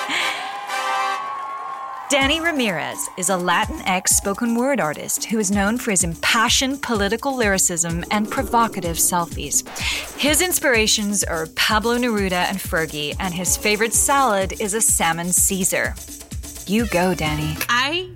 Danny 2.08 2.40
Ramirez 2.40 3.08
is 3.18 3.28
a 3.30 3.34
Latinx 3.34 4.08
spoken 4.08 4.54
word 4.54 4.80
artist 4.80 5.26
who 5.26 5.38
is 5.38 5.50
known 5.50 5.76
for 5.78 5.92
his 5.92 6.02
impassioned 6.02 6.82
political 6.82 7.36
lyricism 7.36 8.04
and 8.10 8.28
provocative 8.28 8.96
selfies. 8.96 9.68
His 10.18 10.40
inspirations 10.40 11.22
are 11.22 11.46
Pablo 11.54 11.98
Neruda 11.98 12.48
and 12.48 12.58
Fergie, 12.58 13.14
and 13.20 13.32
his 13.32 13.56
favorite 13.56 13.92
salad 13.92 14.60
is 14.60 14.74
a 14.74 14.80
salmon 14.80 15.32
Caesar. 15.32 15.94
You 16.66 16.86
go, 16.86 17.14
Danny. 17.14 17.56
I 17.68 18.10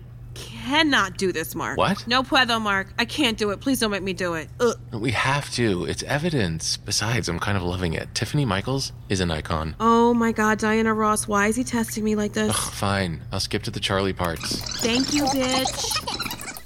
cannot 0.65 1.19
do 1.19 1.33
this, 1.33 1.55
Mark. 1.55 1.77
What? 1.77 2.07
No 2.07 2.23
puedo, 2.23 2.61
Mark. 2.61 2.89
I 2.99 3.05
can't 3.05 3.37
do 3.37 3.51
it. 3.51 3.61
Please 3.61 3.81
don't 3.81 3.91
make 3.91 4.03
me 4.03 4.15
do 4.15 4.35
it. 4.35 4.49
Ugh. 4.61 4.77
We 4.93 5.11
have 5.11 5.51
to. 5.53 5.85
It's 5.85 6.03
evidence. 6.05 6.77
Besides, 6.79 7.29
I'm 7.29 7.39
kind 7.39 7.57
of 7.57 7.63
loving 7.63 7.93
it. 7.93 8.15
Tiffany 8.15 8.45
Michaels 8.45 8.93
is 9.09 9.21
an 9.21 9.31
icon. 9.31 9.77
Oh 9.79 10.15
my 10.15 10.33
god, 10.33 10.59
Diana 10.59 10.95
Ross, 10.95 11.29
why 11.29 11.49
is 11.49 11.57
he 11.57 11.65
testing 11.65 12.03
me 12.05 12.17
like 12.17 12.33
this? 12.33 12.57
Fine. 12.57 13.21
I'll 13.31 13.41
skip 13.41 13.63
to 13.65 13.71
the 13.71 13.81
Charlie 13.81 14.13
parts. 14.13 14.61
Thank 14.81 15.13
you, 15.13 15.25
bitch. 15.25 16.14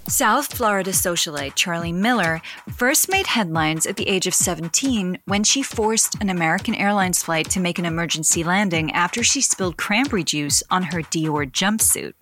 South 0.09 0.55
Florida 0.55 0.91
socialite 0.91 1.55
Charlie 1.55 1.93
Miller 1.93 2.41
first 2.75 3.11
made 3.11 3.27
headlines 3.27 3.85
at 3.85 3.97
the 3.97 4.09
age 4.09 4.27
of 4.27 4.33
17 4.33 5.19
when 5.27 5.45
she 5.45 5.63
forced 5.63 6.19
an 6.23 6.31
American 6.31 6.75
Airlines 6.75 7.23
flight 7.23 7.51
to 7.51 7.61
make 7.61 7.79
an 7.79 7.85
emergency 7.85 8.43
landing 8.43 8.91
after 8.93 9.23
she 9.23 9.43
spilled 9.43 9.77
cranberry 9.77 10.25
juice 10.25 10.63
on 10.71 10.83
her 10.85 11.03
Dior 11.03 11.51
jumpsuit. 11.51 12.15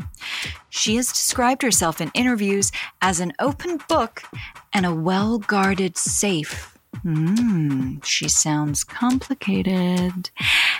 She 0.69 0.97
has 0.97 1.13
described 1.13 1.63
herself 1.63 2.01
in 2.01 2.11
interviews 2.13 2.73
as 3.01 3.21
an 3.21 3.33
open 3.39 3.79
book 3.89 4.25
and 4.73 4.85
a 4.85 4.93
well 4.95 5.39
guarded 5.39 5.97
safe. 5.97 6.77
Hmm, 7.03 7.99
she 8.03 8.29
sounds 8.29 8.83
complicated. 8.83 10.31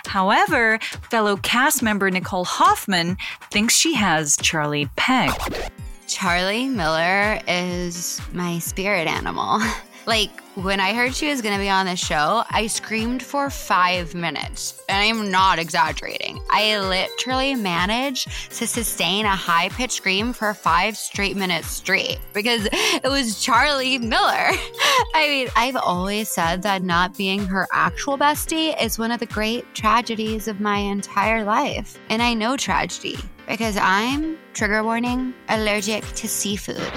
However, 0.07 0.77
fellow 1.09 1.37
cast 1.37 1.81
member 1.81 2.11
Nicole 2.11 2.43
Hoffman 2.45 3.15
thinks 3.49 3.77
she 3.77 3.93
has 3.93 4.35
Charlie 4.41 4.89
pegged. 4.97 5.71
Charlie 6.07 6.69
Miller 6.69 7.41
is 7.47 8.21
my 8.33 8.59
spirit 8.59 9.07
animal. 9.07 9.61
Like, 10.07 10.41
when 10.55 10.79
I 10.79 10.93
heard 10.93 11.13
she 11.13 11.27
was 11.27 11.41
gonna 11.41 11.57
be 11.57 11.69
on 11.69 11.85
the 11.85 11.97
show, 11.97 12.41
I 12.49 12.67
screamed 12.67 13.21
for 13.21 13.49
five 13.49 14.15
minutes. 14.15 14.81
And 14.87 15.03
I'm 15.03 15.29
not 15.29 15.59
exaggerating. 15.59 16.39
I 16.49 16.79
literally 16.79 17.55
managed 17.55 18.29
to 18.51 18.65
sustain 18.65 19.25
a 19.25 19.35
high 19.35 19.67
pitched 19.67 19.97
scream 19.97 20.31
for 20.31 20.53
five 20.53 20.95
straight 20.95 21.35
minutes 21.35 21.67
straight 21.67 22.19
because 22.31 22.69
it 22.71 23.03
was 23.03 23.43
Charlie 23.43 23.97
Miller. 23.97 24.21
I 25.13 25.27
mean, 25.27 25.49
I've 25.57 25.75
always 25.75 26.29
said 26.29 26.61
that 26.63 26.83
not 26.83 27.17
being 27.17 27.45
her 27.45 27.67
actual 27.73 28.17
bestie 28.17 28.81
is 28.81 28.97
one 28.97 29.11
of 29.11 29.19
the 29.19 29.25
great 29.25 29.65
tragedies 29.75 30.47
of 30.47 30.61
my 30.61 30.77
entire 30.77 31.43
life. 31.43 31.99
And 32.09 32.21
I 32.21 32.33
know 32.33 32.55
tragedy 32.55 33.17
because 33.47 33.77
I'm, 33.77 34.37
trigger 34.53 34.83
warning, 34.83 35.33
allergic 35.49 36.03
to 36.03 36.27
seafood. 36.27 36.91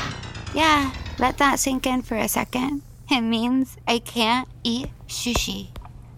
Yeah, 0.55 0.93
let 1.19 1.39
that 1.39 1.59
sink 1.59 1.87
in 1.87 2.03
for 2.03 2.17
a 2.17 2.29
second. 2.29 2.83
It 3.11 3.23
means 3.23 3.77
I 3.87 3.99
can't 4.01 4.49
eat 4.65 4.89
sushi. 5.09 5.69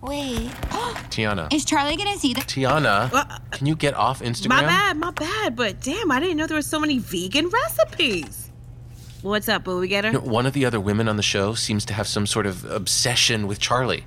Wait. 0.01 0.51
Tiana. 1.11 1.53
Is 1.53 1.65
Charlie 1.65 1.97
gonna 1.97 2.19
see 2.19 2.35
the. 2.35 2.41
Tiana, 2.41 3.13
uh, 3.13 3.39
can 3.53 3.67
you 3.67 3.77
get 3.77 3.95
off 3.95 4.21
Instagram? 4.21 4.49
My 4.49 4.63
bad, 4.63 4.97
my 4.97 5.11
bad. 5.13 5.55
But 5.55 5.81
damn, 5.81 6.11
I 6.11 6.19
didn't 6.19 6.37
know 6.39 6.47
there 6.47 6.57
were 6.57 6.63
so 6.63 6.81
many 6.81 6.99
vegan 6.99 7.49
recipes. 7.49 8.51
What's 9.23 9.49
up, 9.49 9.65
boo? 9.65 9.79
We 9.79 9.87
get 9.87 10.05
her? 10.05 10.11
You 10.11 10.19
know, 10.19 10.25
one 10.25 10.47
of 10.47 10.53
the 10.53 10.65
other 10.65 10.81
women 10.81 11.09
on 11.09 11.17
the 11.17 11.23
show 11.23 11.55
seems 11.55 11.85
to 11.85 11.95
have 11.95 12.09
some 12.09 12.27
sort 12.27 12.47
of 12.47 12.65
obsession 12.65 13.47
with 13.47 13.61
Charlie. 13.61 14.05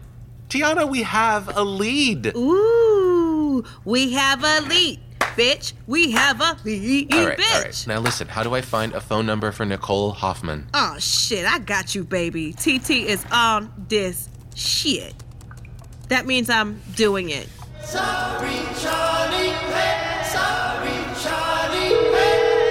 Tiana, 0.50 0.90
we 0.90 1.04
have 1.04 1.56
a 1.56 1.64
lead. 1.64 2.36
Ooh, 2.36 3.64
we 3.86 4.12
have 4.14 4.44
a 4.44 4.62
lead, 4.68 5.00
bitch. 5.36 5.74
We 5.88 6.12
have 6.12 6.42
a 6.42 6.58
lead, 6.64 7.14
all 7.14 7.26
right, 7.28 7.38
bitch. 7.38 7.56
all 7.56 7.62
right. 7.62 7.86
Now 7.88 8.00
listen, 8.00 8.28
how 8.28 8.44
do 8.44 8.54
I 8.56 8.62
find 8.62 8.94
a 8.94 9.02
phone 9.02 9.26
number 9.26 9.52
for 9.52 9.66
Nicole 9.66 10.12
Hoffman? 10.12 10.68
Oh 10.74 10.98
shit, 11.00 11.46
I 11.46 11.60
got 11.60 11.96
you, 11.96 12.04
baby. 12.04 12.54
TT 12.54 12.92
is 12.92 13.26
on 13.32 13.72
this 13.90 14.30
shit. 14.56 15.14
That 16.10 16.26
means 16.26 16.50
I'm 16.50 16.82
doing 16.96 17.30
it. 17.30 17.50
Sorry, 17.84 18.60
Charlie. 18.80 19.50
Hey, 19.50 20.22
sorry, 20.24 20.98
Charlie. 21.22 21.96
Hey. 22.16 22.66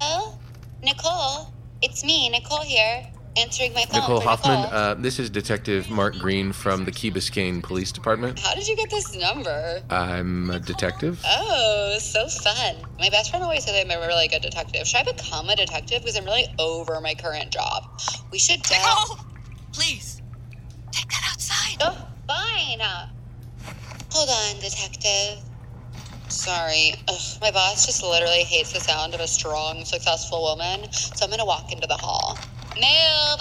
Hello? 0.00 0.38
Nicole? 0.82 1.52
It's 1.82 2.04
me, 2.04 2.28
Nicole 2.30 2.62
here, 2.62 3.06
answering 3.36 3.72
my 3.74 3.84
phone. 3.84 4.00
Nicole 4.00 4.20
Hoffman, 4.20 4.62
Nicole. 4.62 4.74
uh, 4.78 4.94
this 4.94 5.18
is 5.18 5.30
Detective 5.30 5.90
Mark 5.90 6.14
Green 6.18 6.52
from 6.52 6.84
the 6.84 6.90
Key 6.92 7.10
Biscayne 7.10 7.62
Police 7.62 7.92
Department. 7.92 8.38
How 8.38 8.54
did 8.54 8.66
you 8.66 8.76
get 8.76 8.90
this 8.90 9.14
number? 9.16 9.80
I'm 9.90 10.50
a 10.50 10.58
detective. 10.60 11.20
Oh, 11.26 11.96
so 12.00 12.26
fun. 12.28 12.76
My 12.98 13.10
best 13.10 13.30
friend 13.30 13.44
always 13.44 13.64
says 13.64 13.74
I'm 13.84 13.90
a 13.90 14.06
really 14.06 14.28
good 14.28 14.42
detective. 14.42 14.86
Should 14.86 15.06
I 15.06 15.12
become 15.12 15.48
a 15.48 15.56
detective? 15.56 16.02
Because 16.02 16.16
I'm 16.16 16.24
really 16.24 16.46
over 16.58 17.00
my 17.00 17.14
current 17.14 17.50
job. 17.50 17.84
We 18.30 18.38
should. 18.38 18.62
De- 18.62 18.74
Nicole! 18.74 19.18
Please! 19.72 20.22
Take 20.92 21.08
that 21.10 21.28
outside. 21.32 21.76
Oh, 21.82 22.08
fine. 22.26 22.80
Uh, 22.80 23.08
hold 24.10 24.28
on, 24.30 24.60
detective. 24.60 25.38
Sorry. 26.28 26.94
Ugh, 27.08 27.20
my 27.40 27.50
boss 27.50 27.86
just 27.86 28.02
literally 28.02 28.42
hates 28.44 28.72
the 28.72 28.80
sound 28.80 29.14
of 29.14 29.20
a 29.20 29.28
strong, 29.28 29.84
successful 29.84 30.42
woman, 30.42 30.90
so 30.90 31.24
I'm 31.24 31.30
gonna 31.30 31.44
walk 31.44 31.70
into 31.72 31.86
the 31.86 31.96
hall. 31.96 32.36
Move. 32.76 33.40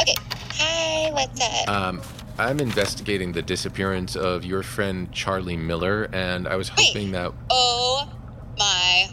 Okay. 0.00 0.14
Hi, 0.54 1.10
what's 1.12 1.40
up? 1.40 1.68
Um, 1.68 2.00
I'm 2.38 2.58
investigating 2.58 3.32
the 3.32 3.42
disappearance 3.42 4.16
of 4.16 4.46
your 4.46 4.62
friend 4.62 5.12
Charlie 5.12 5.58
Miller, 5.58 6.08
and 6.12 6.48
I 6.48 6.56
was 6.56 6.70
hoping 6.70 7.12
that. 7.12 7.32
Oh 7.50 8.10
my 8.58 9.08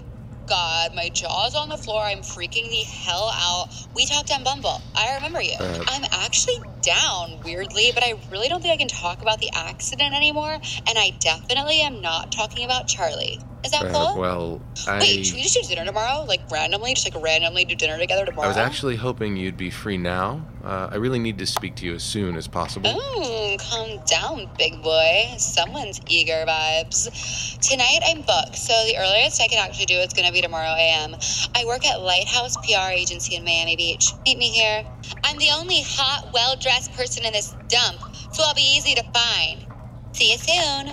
god, 0.48 0.96
my 0.96 1.10
jaw's 1.10 1.56
on 1.56 1.68
the 1.68 1.78
floor. 1.78 2.04
I'm 2.04 2.20
freaking 2.20 2.70
the 2.70 2.84
hell 2.84 3.32
out. 3.34 3.68
We 3.94 4.06
talked 4.06 4.32
on 4.32 4.46
Bumble. 4.46 4.82
I 4.96 5.16
remember 5.16 5.42
you. 5.42 5.56
Uh, 5.60 5.84
I'm 5.88 6.06
actually 6.12 6.60
down, 6.82 7.42
weirdly, 7.44 7.92
but 7.94 8.04
I 8.04 8.14
really 8.32 8.48
don't 8.48 8.62
think 8.62 8.74
I 8.74 8.78
can 8.78 8.88
talk 8.88 9.22
about 9.22 9.40
the 9.40 9.50
accident 9.54 10.16
anymore. 10.16 10.54
And 10.54 10.98
I 10.98 11.12
definitely 11.20 11.82
am 11.82 12.02
not 12.02 12.32
talking 12.32 12.64
about 12.64 12.88
Charlie. 12.88 13.40
Is 13.64 13.72
that 13.72 13.94
cool? 13.94 14.18
well, 14.18 14.62
I. 14.88 15.00
Wait, 15.00 15.26
should 15.26 15.36
we 15.36 15.44
just 15.44 15.56
do 15.56 15.68
dinner 15.68 15.86
tomorrow? 15.86 16.26
Like 16.26 16.42
randomly? 16.52 16.94
Just 16.94 17.12
like 17.12 17.24
randomly 17.24 17.64
do 17.64 17.76
dinner 17.76 17.98
together 17.98 18.26
tomorrow? 18.26 18.46
I 18.46 18.50
was 18.50 18.58
actually 18.58 18.98
hoping 18.98 19.38
you'd 19.38 19.56
be 19.56 19.70
free 19.70 19.98
now. 19.98 20.46
Uh, 20.64 20.90
I 20.92 20.96
really 20.96 21.20
need 21.20 21.38
to 21.38 21.46
speak 21.46 21.76
to 21.78 21.86
you 21.86 21.96
as 21.96 22.04
soon 22.04 22.36
as 22.36 22.48
possible. 22.48 22.90
Ooh, 22.90 23.58
calm 23.58 24.00
down, 24.06 24.50
big 24.58 24.82
boy. 24.84 25.34
Someone's 25.38 26.02
eager 26.08 26.44
vibes. 26.46 27.58
Tonight 27.60 28.00
I'm 28.08 28.22
booked, 28.22 28.58
so 28.58 28.74
the 28.86 28.98
earliest 28.98 29.42
I 29.42 29.48
can 29.48 29.66
actually 29.66 29.86
do 29.86 29.96
it's 29.96 30.14
gonna 30.14 30.32
be 30.32 30.42
tomorrow 30.42 30.76
AM. 30.78 31.16
I 31.56 31.64
work 31.66 31.86
at 31.86 32.02
Lighthouse 32.02 32.58
PR 32.58 32.92
agency 32.92 33.36
in 33.36 33.46
Miami 33.46 33.78
Beach. 33.78 34.12
Meet 34.26 34.38
me 34.38 34.50
here. 34.50 34.86
I'm 35.24 35.38
the 35.38 35.52
only 35.52 35.82
hot, 35.86 36.32
well 36.34 36.58
dressed 36.58 36.92
person 36.94 37.24
in 37.26 37.32
this 37.32 37.56
dump, 37.70 38.02
so 38.34 38.44
I'll 38.44 38.54
be 38.54 38.62
easy 38.62 38.94
to 38.96 39.04
find. 39.14 39.66
See 40.12 40.32
you 40.32 40.38
soon. 40.38 40.88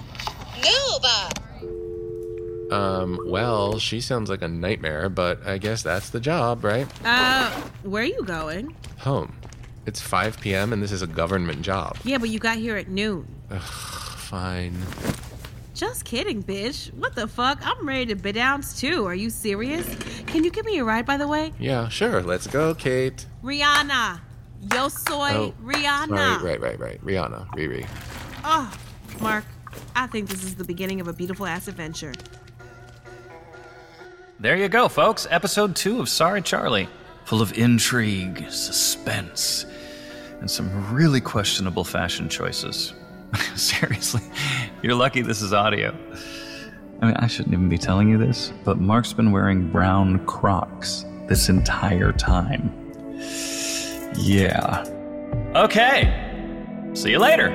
Move! 0.62 1.49
Um, 2.72 3.18
well, 3.26 3.78
she 3.78 4.00
sounds 4.00 4.30
like 4.30 4.42
a 4.42 4.48
nightmare, 4.48 5.08
but 5.08 5.46
I 5.46 5.58
guess 5.58 5.82
that's 5.82 6.10
the 6.10 6.20
job, 6.20 6.64
right? 6.64 6.86
Uh, 7.04 7.50
where 7.82 8.02
are 8.02 8.06
you 8.06 8.22
going? 8.24 8.74
Home. 8.98 9.34
It's 9.86 10.00
5 10.00 10.40
p.m. 10.40 10.72
and 10.72 10.82
this 10.82 10.92
is 10.92 11.02
a 11.02 11.06
government 11.06 11.62
job. 11.62 11.96
Yeah, 12.04 12.18
but 12.18 12.28
you 12.28 12.38
got 12.38 12.58
here 12.58 12.76
at 12.76 12.88
noon. 12.88 13.26
Ugh, 13.50 13.60
fine. 13.60 14.76
Just 15.74 16.04
kidding, 16.04 16.42
bitch. 16.42 16.92
What 16.94 17.14
the 17.14 17.26
fuck? 17.26 17.58
I'm 17.66 17.88
ready 17.88 18.06
to 18.06 18.14
bedounce 18.16 18.78
too. 18.78 19.06
Are 19.06 19.14
you 19.14 19.30
serious? 19.30 19.86
Can 20.26 20.44
you 20.44 20.50
give 20.50 20.66
me 20.66 20.78
a 20.78 20.84
ride, 20.84 21.06
by 21.06 21.16
the 21.16 21.26
way? 21.26 21.52
Yeah, 21.58 21.88
sure. 21.88 22.22
Let's 22.22 22.46
go, 22.46 22.74
Kate. 22.74 23.24
Rihanna. 23.42 24.20
Yo 24.74 24.88
soy 24.88 25.30
Oh, 25.32 25.54
Rihanna. 25.64 26.42
Right, 26.42 26.42
right, 26.42 26.60
right, 26.60 26.78
right. 26.78 27.04
Rihanna, 27.04 27.48
Riri. 27.56 27.88
Oh, 28.44 28.70
Mark, 29.20 29.44
I 29.96 30.06
think 30.06 30.28
this 30.28 30.44
is 30.44 30.54
the 30.56 30.64
beginning 30.64 31.00
of 31.00 31.08
a 31.08 31.14
beautiful 31.14 31.46
ass 31.46 31.66
adventure. 31.66 32.12
There 34.40 34.56
you 34.56 34.70
go, 34.70 34.88
folks. 34.88 35.26
Episode 35.30 35.76
two 35.76 36.00
of 36.00 36.08
Sorry 36.08 36.40
Charlie. 36.40 36.88
Full 37.26 37.42
of 37.42 37.58
intrigue, 37.58 38.50
suspense, 38.50 39.66
and 40.40 40.50
some 40.50 40.94
really 40.94 41.20
questionable 41.20 41.84
fashion 41.84 42.26
choices. 42.30 42.94
Seriously, 43.54 44.22
you're 44.82 44.94
lucky 44.94 45.20
this 45.20 45.42
is 45.42 45.52
audio. 45.52 45.94
I 47.02 47.06
mean, 47.06 47.16
I 47.18 47.26
shouldn't 47.26 47.52
even 47.52 47.68
be 47.68 47.76
telling 47.76 48.08
you 48.08 48.16
this, 48.16 48.50
but 48.64 48.78
Mark's 48.78 49.12
been 49.12 49.30
wearing 49.30 49.70
brown 49.70 50.24
Crocs 50.24 51.04
this 51.28 51.50
entire 51.50 52.12
time. 52.12 52.72
Yeah. 54.16 54.86
Okay. 55.54 56.88
See 56.94 57.10
you 57.10 57.18
later. 57.18 57.50